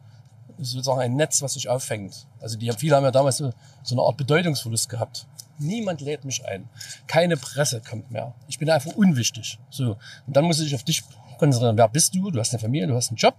sozusagen 0.59 1.01
ein 1.01 1.17
Netz, 1.17 1.43
was 1.43 1.55
dich 1.55 1.69
auffängt. 1.69 2.27
Also 2.41 2.57
die 2.57 2.71
haben, 2.71 2.79
viele 2.79 2.97
haben 2.97 3.05
ja 3.05 3.11
damals 3.11 3.39
so, 3.39 3.53
so 3.83 3.95
eine 3.95 4.03
Art 4.03 4.17
Bedeutungsverlust 4.17 4.89
gehabt. 4.89 5.27
Niemand 5.59 6.01
lädt 6.01 6.25
mich 6.25 6.47
ein. 6.47 6.69
Keine 7.07 7.37
Presse 7.37 7.81
kommt 7.81 8.11
mehr. 8.11 8.33
Ich 8.49 8.59
bin 8.59 8.71
einfach 8.71 8.93
unwichtig. 8.95 9.59
So. 9.71 9.97
Und 10.27 10.37
dann 10.37 10.45
musst 10.45 10.61
du 10.61 10.65
dich 10.65 10.75
auf 10.75 10.83
dich 10.85 11.03
konzentrieren. 11.39 11.77
Wer 11.77 11.89
bist 11.89 12.15
du? 12.15 12.31
Du 12.31 12.39
hast 12.41 12.53
eine 12.53 12.61
Familie, 12.61 12.87
du 12.87 12.95
hast 12.97 13.09
einen 13.11 13.17
Job 13.17 13.35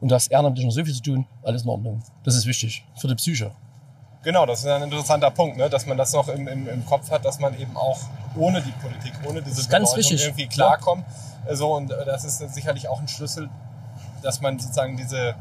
und 0.00 0.08
du 0.10 0.14
hast 0.14 0.28
ehrenamtlich 0.28 0.64
noch 0.66 0.72
so 0.72 0.84
viel 0.84 0.94
zu 0.94 1.02
tun. 1.02 1.26
Alles 1.42 1.62
in 1.62 1.68
Ordnung. 1.68 2.02
Das 2.24 2.34
ist 2.34 2.46
wichtig 2.46 2.84
für 2.96 3.08
die 3.08 3.14
Psyche. 3.14 3.50
Genau, 4.22 4.44
das 4.44 4.60
ist 4.60 4.66
ein 4.66 4.82
interessanter 4.82 5.30
Punkt, 5.30 5.56
ne? 5.56 5.70
dass 5.70 5.86
man 5.86 5.96
das 5.96 6.12
noch 6.12 6.28
im, 6.28 6.46
im, 6.46 6.68
im 6.68 6.84
Kopf 6.84 7.10
hat, 7.10 7.24
dass 7.24 7.38
man 7.38 7.58
eben 7.58 7.74
auch 7.76 7.98
ohne 8.36 8.60
die 8.60 8.72
Politik, 8.72 9.12
ohne 9.26 9.40
diese 9.42 9.66
ganz 9.68 9.96
wichtig. 9.96 10.22
irgendwie 10.22 10.46
klarkommt. 10.46 11.04
So, 11.50 11.74
und 11.74 11.90
äh, 11.90 12.04
das 12.04 12.24
ist 12.24 12.38
sicherlich 12.52 12.86
auch 12.88 13.00
ein 13.00 13.08
Schlüssel, 13.08 13.48
dass 14.22 14.42
man 14.42 14.58
sozusagen 14.58 14.98
diese, 14.98 15.34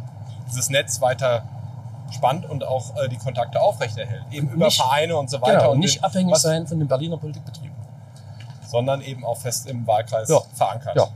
dieses 0.50 0.70
Netz 0.70 1.01
weiter 1.01 1.44
spannt 2.12 2.50
und 2.50 2.63
auch 2.63 2.96
äh, 2.98 3.10
die 3.10 3.18
Kontakte 3.18 3.62
aufrechterhält. 3.62 4.24
Eben 4.32 4.48
über 4.50 4.66
Nicht- 4.66 4.78
Vereine 4.78 5.18
und 5.18 5.30
so 5.30 5.42
weiter. 5.42 5.58
Genau. 5.58 5.66
und 5.72 5.74
Und 5.75 5.80
nicht 5.82 5.98
den- 5.98 6.04
abhängig 6.06 6.32
was, 6.34 6.42
sein 6.44 6.66
von 6.66 6.80
den 6.80 6.88
Berliner 6.88 7.18
Politikbetrieben. 7.18 7.75
Sondern 8.66 9.01
eben 9.01 9.25
auch 9.25 9.38
fest 9.38 9.68
im 9.68 9.86
Wahlkreis 9.86 10.30
Ja. 10.30 10.39
verankert. 10.54 10.96
Ja. 10.96 11.08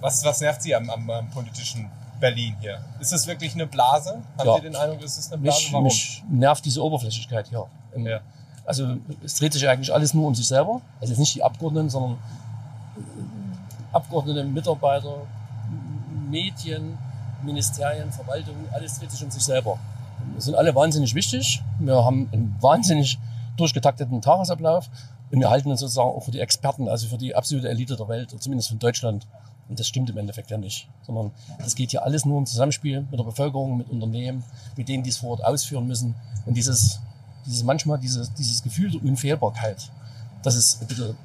Was, 0.00 0.24
was 0.24 0.40
nervt 0.40 0.62
Sie 0.62 0.74
am, 0.74 0.88
am, 0.90 1.08
am 1.10 1.30
politischen 1.30 1.90
Berlin 2.20 2.54
hier? 2.60 2.80
Ist 3.00 3.12
es 3.12 3.26
wirklich 3.26 3.54
eine 3.54 3.66
Blase? 3.66 4.20
Haben 4.38 4.46
Ja. 4.48 4.54
Sie 4.56 4.60
den 4.62 4.76
Eindruck, 4.76 5.02
ist 5.02 5.18
es 5.18 5.32
eine 5.32 5.40
Blase? 5.42 5.58
Mich, 5.62 5.72
Warum? 5.72 5.84
mich 5.84 6.24
nervt 6.30 6.64
diese 6.64 6.82
Oberflächlichkeit 6.82 7.48
hier. 7.48 7.66
Ja. 7.96 8.20
Also 8.64 8.96
es 9.24 9.34
dreht 9.36 9.52
sich 9.52 9.66
eigentlich 9.68 9.92
alles 9.92 10.14
nur 10.14 10.26
um 10.26 10.34
sich 10.34 10.46
selber. 10.46 10.80
Also 11.00 11.12
jetzt 11.12 11.18
nicht 11.20 11.34
die 11.34 11.42
Abgeordneten, 11.42 11.90
sondern 11.90 12.12
äh, 12.12 13.94
Abgeordnete, 13.96 14.44
Mitarbeiter, 14.44 15.16
Medien, 16.30 16.96
Ministerien, 17.42 18.12
Verwaltungen, 18.12 18.66
alles 18.72 18.98
dreht 18.98 19.10
sich 19.10 19.24
um 19.24 19.30
sich 19.30 19.42
selber. 19.42 19.78
Wir 20.34 20.40
sind 20.42 20.54
alle 20.54 20.74
wahnsinnig 20.74 21.14
wichtig. 21.14 21.62
Wir 21.78 22.04
haben 22.04 22.28
einen 22.32 22.54
wahnsinnig 22.60 23.18
durchgetakteten 23.56 24.20
Tagesablauf 24.20 24.88
und 25.32 25.40
wir 25.40 25.50
halten 25.50 25.70
uns 25.70 25.80
sozusagen 25.80 26.08
auch 26.08 26.24
für 26.24 26.32
die 26.32 26.40
Experten, 26.40 26.88
also 26.88 27.06
für 27.06 27.18
die 27.18 27.34
absolute 27.34 27.68
Elite 27.68 27.96
der 27.96 28.08
Welt, 28.08 28.32
oder 28.32 28.40
zumindest 28.40 28.68
von 28.68 28.78
Deutschland. 28.78 29.26
Und 29.68 29.78
das 29.78 29.86
stimmt 29.86 30.10
im 30.10 30.18
Endeffekt 30.18 30.50
ja 30.50 30.58
nicht, 30.58 30.88
sondern 31.06 31.30
das 31.58 31.76
geht 31.76 31.92
hier 31.92 32.02
alles 32.02 32.24
nur 32.24 32.38
im 32.38 32.46
Zusammenspiel 32.46 33.02
mit 33.02 33.18
der 33.18 33.24
Bevölkerung, 33.24 33.76
mit 33.76 33.88
Unternehmen, 33.88 34.42
mit 34.76 34.88
denen, 34.88 35.04
die 35.04 35.10
es 35.10 35.18
vor 35.18 35.30
Ort 35.30 35.44
ausführen 35.44 35.86
müssen. 35.86 36.16
Und 36.44 36.54
dieses, 36.54 36.98
dieses 37.46 37.62
manchmal 37.62 37.98
dieses, 37.98 38.32
dieses 38.34 38.64
Gefühl 38.64 38.90
der 38.90 39.02
Unfehlbarkeit, 39.02 39.88
das 40.42 40.56
ist 40.56 40.82
ein 40.82 40.88
bisschen, 40.88 41.16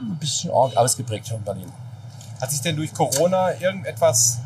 ein 0.00 0.18
bisschen 0.18 0.50
arg 0.50 0.76
ausgeprägt 0.76 1.28
hier 1.28 1.36
in 1.36 1.44
Berlin. 1.44 1.72
Hat 2.40 2.50
sich 2.50 2.60
denn 2.60 2.74
durch 2.74 2.92
Corona 2.92 3.52
irgendetwas 3.60 4.40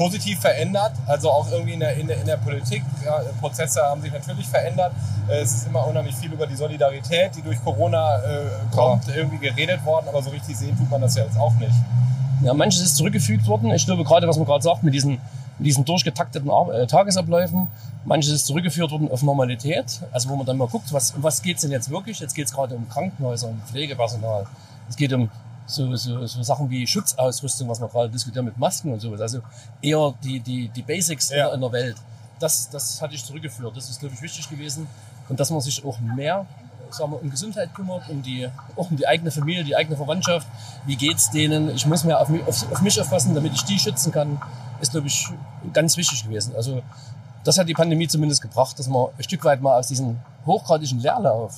positiv 0.00 0.40
verändert? 0.40 0.92
Also 1.06 1.30
auch 1.30 1.46
irgendwie 1.52 1.74
in 1.74 1.80
der, 1.80 1.94
in 1.94 2.06
der, 2.06 2.18
in 2.22 2.26
der 2.26 2.38
Politik. 2.38 2.82
Ja, 3.04 3.20
Prozesse 3.38 3.82
haben 3.82 4.00
sich 4.00 4.10
natürlich 4.10 4.48
verändert. 4.48 4.92
Äh, 5.28 5.42
Es 5.42 5.52
ist 5.52 5.66
immer 5.66 5.86
unheimlich 5.86 6.16
viel 6.16 6.32
über 6.32 6.46
die 6.46 6.56
Solidarität, 6.56 7.32
die 7.36 7.42
durch 7.42 7.62
Corona 7.62 8.16
äh, 8.16 8.46
kommt, 8.74 9.04
irgendwie 9.14 9.46
geredet 9.46 9.84
worden, 9.84 10.06
aber 10.08 10.22
so 10.22 10.30
richtig 10.30 10.56
sehen 10.56 10.74
tut 10.78 10.90
man 10.90 11.02
das 11.02 11.16
ja 11.16 11.24
jetzt 11.24 11.38
auch 11.38 11.52
nicht. 11.56 11.74
Ja, 12.42 12.54
manches 12.54 12.80
ist 12.80 12.96
zurückgefügt 12.96 13.46
worden. 13.46 13.70
Ich 13.72 13.84
glaube, 13.84 14.02
gerade 14.04 14.26
was 14.26 14.38
man 14.38 14.46
gerade 14.46 14.64
sagt, 14.64 14.82
mit 14.82 14.94
diesen, 14.94 15.18
mit 15.58 15.66
diesen 15.66 15.84
durchgetakteten 15.84 16.48
äh, 16.48 16.86
Tagesabläufen, 16.86 17.68
manches 18.06 18.32
ist 18.32 18.46
zurückgeführt 18.46 18.90
worden 18.92 19.10
auf 19.10 19.22
Normalität. 19.22 20.00
Also 20.12 20.30
wo 20.30 20.36
man 20.36 20.46
dann 20.46 20.56
mal 20.56 20.68
guckt, 20.68 20.90
was, 20.94 21.10
um 21.10 21.22
was 21.22 21.42
geht's 21.42 21.60
denn 21.60 21.72
jetzt 21.72 21.90
wirklich? 21.90 22.20
Jetzt 22.20 22.34
geht's 22.34 22.54
gerade 22.54 22.74
um 22.74 22.88
Krankenhäuser, 22.88 23.48
um 23.48 23.60
Pflegepersonal. 23.70 24.46
Es 24.88 24.96
geht 24.96 25.12
um 25.12 25.28
so, 25.70 25.94
so, 25.96 26.26
so 26.26 26.42
Sachen 26.42 26.68
wie 26.70 26.86
Schutzausrüstung, 26.86 27.68
was 27.68 27.80
wir 27.80 27.88
gerade 27.88 28.10
diskutieren 28.10 28.44
mit 28.44 28.58
Masken 28.58 28.92
und 28.92 29.00
sowas. 29.00 29.20
Also 29.20 29.40
eher 29.80 30.14
die, 30.22 30.40
die, 30.40 30.68
die 30.68 30.82
Basics 30.82 31.30
Ja. 31.30 31.52
in, 31.52 31.60
der, 31.60 31.72
Welt. 31.72 31.96
Das, 32.38 32.68
das 32.70 33.00
hatte 33.00 33.14
ich 33.14 33.24
zurückgeführt. 33.24 33.76
Das 33.76 33.88
ist, 33.88 34.00
glaube 34.00 34.14
ich, 34.14 34.22
wichtig 34.22 34.48
gewesen. 34.48 34.86
Und 35.28 35.38
dass 35.38 35.50
man 35.50 35.60
sich 35.60 35.84
auch 35.84 35.98
mehr 36.00 36.46
sagen 36.90 37.12
wir, 37.12 37.22
um 37.22 37.30
Gesundheit 37.30 37.72
kümmert, 37.74 38.08
um 38.08 38.22
die, 38.22 38.48
auch 38.76 38.90
um 38.90 38.96
die 38.96 39.06
eigene 39.06 39.30
Familie, 39.30 39.64
die 39.64 39.76
eigene 39.76 39.96
Verwandtschaft. 39.96 40.46
Wie 40.86 40.96
geht's 40.96 41.30
denen? 41.30 41.70
Ich 41.70 41.86
muss 41.86 42.04
mehr 42.04 42.20
auf 42.20 42.28
mich, 42.28 42.46
auf, 42.46 42.72
auf 42.72 42.82
mich 42.82 43.00
aufpassen, 43.00 43.34
damit 43.34 43.52
ich 43.52 43.62
die 43.64 43.78
schützen 43.78 44.12
kann. 44.12 44.40
Ist, 44.80 44.92
glaube 44.92 45.06
ich, 45.06 45.28
ganz 45.72 45.96
wichtig 45.96 46.24
gewesen. 46.24 46.54
Also, 46.56 46.82
das 47.44 47.58
hat 47.58 47.68
die 47.68 47.74
Pandemie 47.74 48.08
zumindest 48.08 48.42
gebracht, 48.42 48.78
dass 48.78 48.88
man 48.88 49.08
ein 49.16 49.22
Stück 49.22 49.44
weit 49.44 49.60
mal 49.60 49.78
aus 49.78 49.88
diesem 49.88 50.18
hochgradigen 50.46 50.98
Leerlauf 51.00 51.54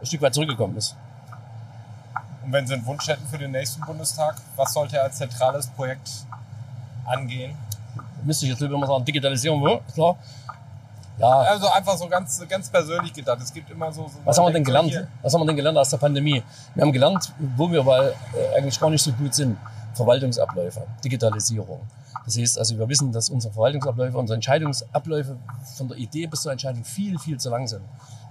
ein 0.00 0.06
Stück 0.06 0.22
weit 0.22 0.34
zurückgekommen 0.34 0.76
ist. 0.76 0.96
Und 2.44 2.52
wenn 2.52 2.66
Sie 2.66 2.74
einen 2.74 2.84
Wunsch 2.86 3.06
hätten 3.08 3.26
für 3.26 3.38
den 3.38 3.52
nächsten 3.52 3.80
Bundestag, 3.82 4.36
was 4.56 4.72
sollte 4.72 4.96
er 4.98 5.04
als 5.04 5.16
zentrales 5.16 5.66
Projekt 5.68 6.10
angehen? 7.06 7.56
Müsste 8.22 8.46
ich 8.46 8.52
jetzt 8.52 8.60
mal 8.60 8.86
sagen, 8.86 9.04
Digitalisierung? 9.04 9.80
Klar. 9.94 10.16
Ja, 11.18 11.28
Also 11.42 11.68
einfach 11.70 11.96
so 11.96 12.08
ganz, 12.08 12.42
ganz 12.48 12.68
persönlich 12.68 13.12
gedacht. 13.12 13.38
Es 13.40 13.52
gibt 13.52 13.70
immer 13.70 13.92
so. 13.92 14.08
so 14.08 14.14
was 14.24 14.36
haben 14.36 14.46
wir 14.46 14.52
denn 14.52 14.64
gelernt? 14.64 14.88
hier- 14.90 15.06
Was 15.22 15.32
haben 15.32 15.42
wir 15.42 15.46
denn 15.46 15.56
gelernt 15.56 15.78
aus 15.78 15.90
der 15.90 15.98
Pandemie? 15.98 16.42
Wir 16.74 16.82
haben 16.82 16.92
gelernt, 16.92 17.32
wo 17.56 17.70
wir 17.70 17.86
weil, 17.86 18.08
äh, 18.34 18.56
eigentlich 18.58 18.78
gar 18.80 18.90
nicht 18.90 19.02
so 19.02 19.12
gut 19.12 19.32
sind. 19.34 19.56
Verwaltungsabläufe, 19.94 20.82
Digitalisierung. 21.04 21.80
Das 22.24 22.36
heißt 22.36 22.58
also, 22.58 22.76
wir 22.78 22.88
wissen, 22.88 23.12
dass 23.12 23.28
unsere 23.30 23.52
Verwaltungsabläufe, 23.54 24.18
unsere 24.18 24.34
Entscheidungsabläufe 24.34 25.36
von 25.76 25.88
der 25.88 25.98
Idee 25.98 26.26
bis 26.26 26.42
zur 26.42 26.50
Entscheidung 26.50 26.82
viel, 26.82 27.16
viel 27.18 27.38
zu 27.38 27.48
lang 27.50 27.68
sind. 27.68 27.82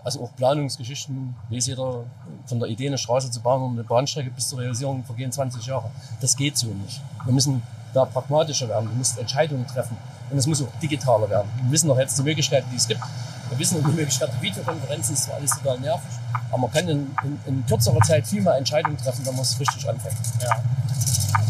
Also 0.04 0.24
auch 0.24 0.36
Planungsgeschichten, 0.36 1.36
weiß 1.50 1.68
jeder, 1.68 2.04
von 2.46 2.60
der 2.60 2.70
Idee 2.70 2.88
eine 2.88 2.98
Straße 2.98 3.32
zu 3.32 3.39
bauen 3.39 3.62
oder 3.62 3.72
eine 3.72 3.84
Bahnstrecke 3.84 4.30
bis 4.32 4.50
zur 4.50 4.60
Realisierung 4.60 5.04
vergehen 5.04 5.32
20 5.32 5.66
Jahre. 5.66 5.89
Das 6.20 6.36
geht 6.36 6.58
so 6.58 6.68
nicht. 6.68 7.02
Wir 7.24 7.34
müssen 7.34 7.62
da 7.94 8.06
pragmatischer 8.06 8.68
werden. 8.68 8.89
Wir 8.89 8.98
müssen 8.98 9.20
Entscheidungen 9.20 9.66
treffen. 9.68 9.96
Und 10.30 10.38
es 10.38 10.48
muss 10.48 10.62
auch 10.62 10.80
digitaler 10.82 11.30
werden. 11.30 11.50
Wir 11.63 11.72
wissen 11.72 11.88
doch 11.88 11.98
jetzt 11.98 12.18
die 12.18 12.24
Möglichkeiten, 12.24 12.68
die 12.72 12.78
es 12.78 12.88
gibt. 12.88 13.02
Wir 13.50 13.60
wissen 13.60 13.78
um 13.78 13.84
die 13.84 13.96
Möglichkeit 13.96 14.30
Videokonferenzen, 14.42 15.13
ist 15.13 15.26
zwar 15.26 15.36
alles 15.36 15.52
total 15.52 15.80
nervig, 15.80 16.10
aber 16.50 16.58
man 16.58 16.72
kann 16.72 16.88
in, 16.88 17.16
in, 17.24 17.39
in 17.46 17.66
kürzerer 17.68 18.00
Zeit 18.02 18.26
viel 18.26 18.42
mehr 18.42 18.56
Entscheidungen 18.56 18.98
treffen, 18.98 19.24
wenn 19.26 19.34
man 19.36 19.44
es 19.44 19.60
richtig 19.60 19.88
anfängt. 19.88 20.18
Ja. 20.42 20.63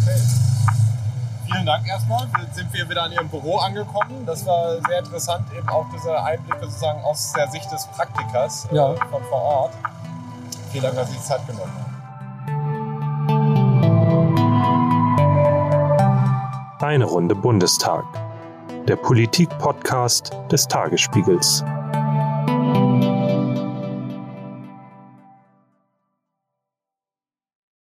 Okay. 0.01 0.21
Vielen 1.53 1.65
Dank 1.65 1.87
erstmal. 1.87 2.27
Jetzt 2.41 2.55
sind 2.55 2.73
wir 2.73 2.89
wieder 2.89 3.03
an 3.03 3.11
Ihrem 3.11 3.29
Büro 3.29 3.57
angekommen. 3.57 4.25
Das 4.25 4.45
war 4.45 4.77
sehr 4.87 4.99
interessant, 4.99 5.45
eben 5.57 5.67
auch 5.69 5.85
diese 5.93 6.21
Einblicke 6.21 6.65
sozusagen 6.65 7.01
aus 7.03 7.31
der 7.33 7.47
Sicht 7.49 7.71
des 7.71 7.85
Praktikers 7.87 8.67
äh, 8.71 8.75
Ja. 8.75 8.93
von 9.09 9.23
vor 9.29 9.41
Ort. 9.41 9.73
Vielen 10.71 10.83
Dank, 10.83 10.95
dass 10.95 11.09
Sie 11.09 11.15
die 11.17 11.21
Zeit 11.23 11.45
genommen 11.47 11.71
haben. 11.73 11.93
Eine 16.81 17.05
Runde 17.05 17.35
Bundestag. 17.35 18.03
Der 18.87 18.97
Politik-Podcast 18.97 20.31
des 20.51 20.67
Tagesspiegels. 20.67 21.63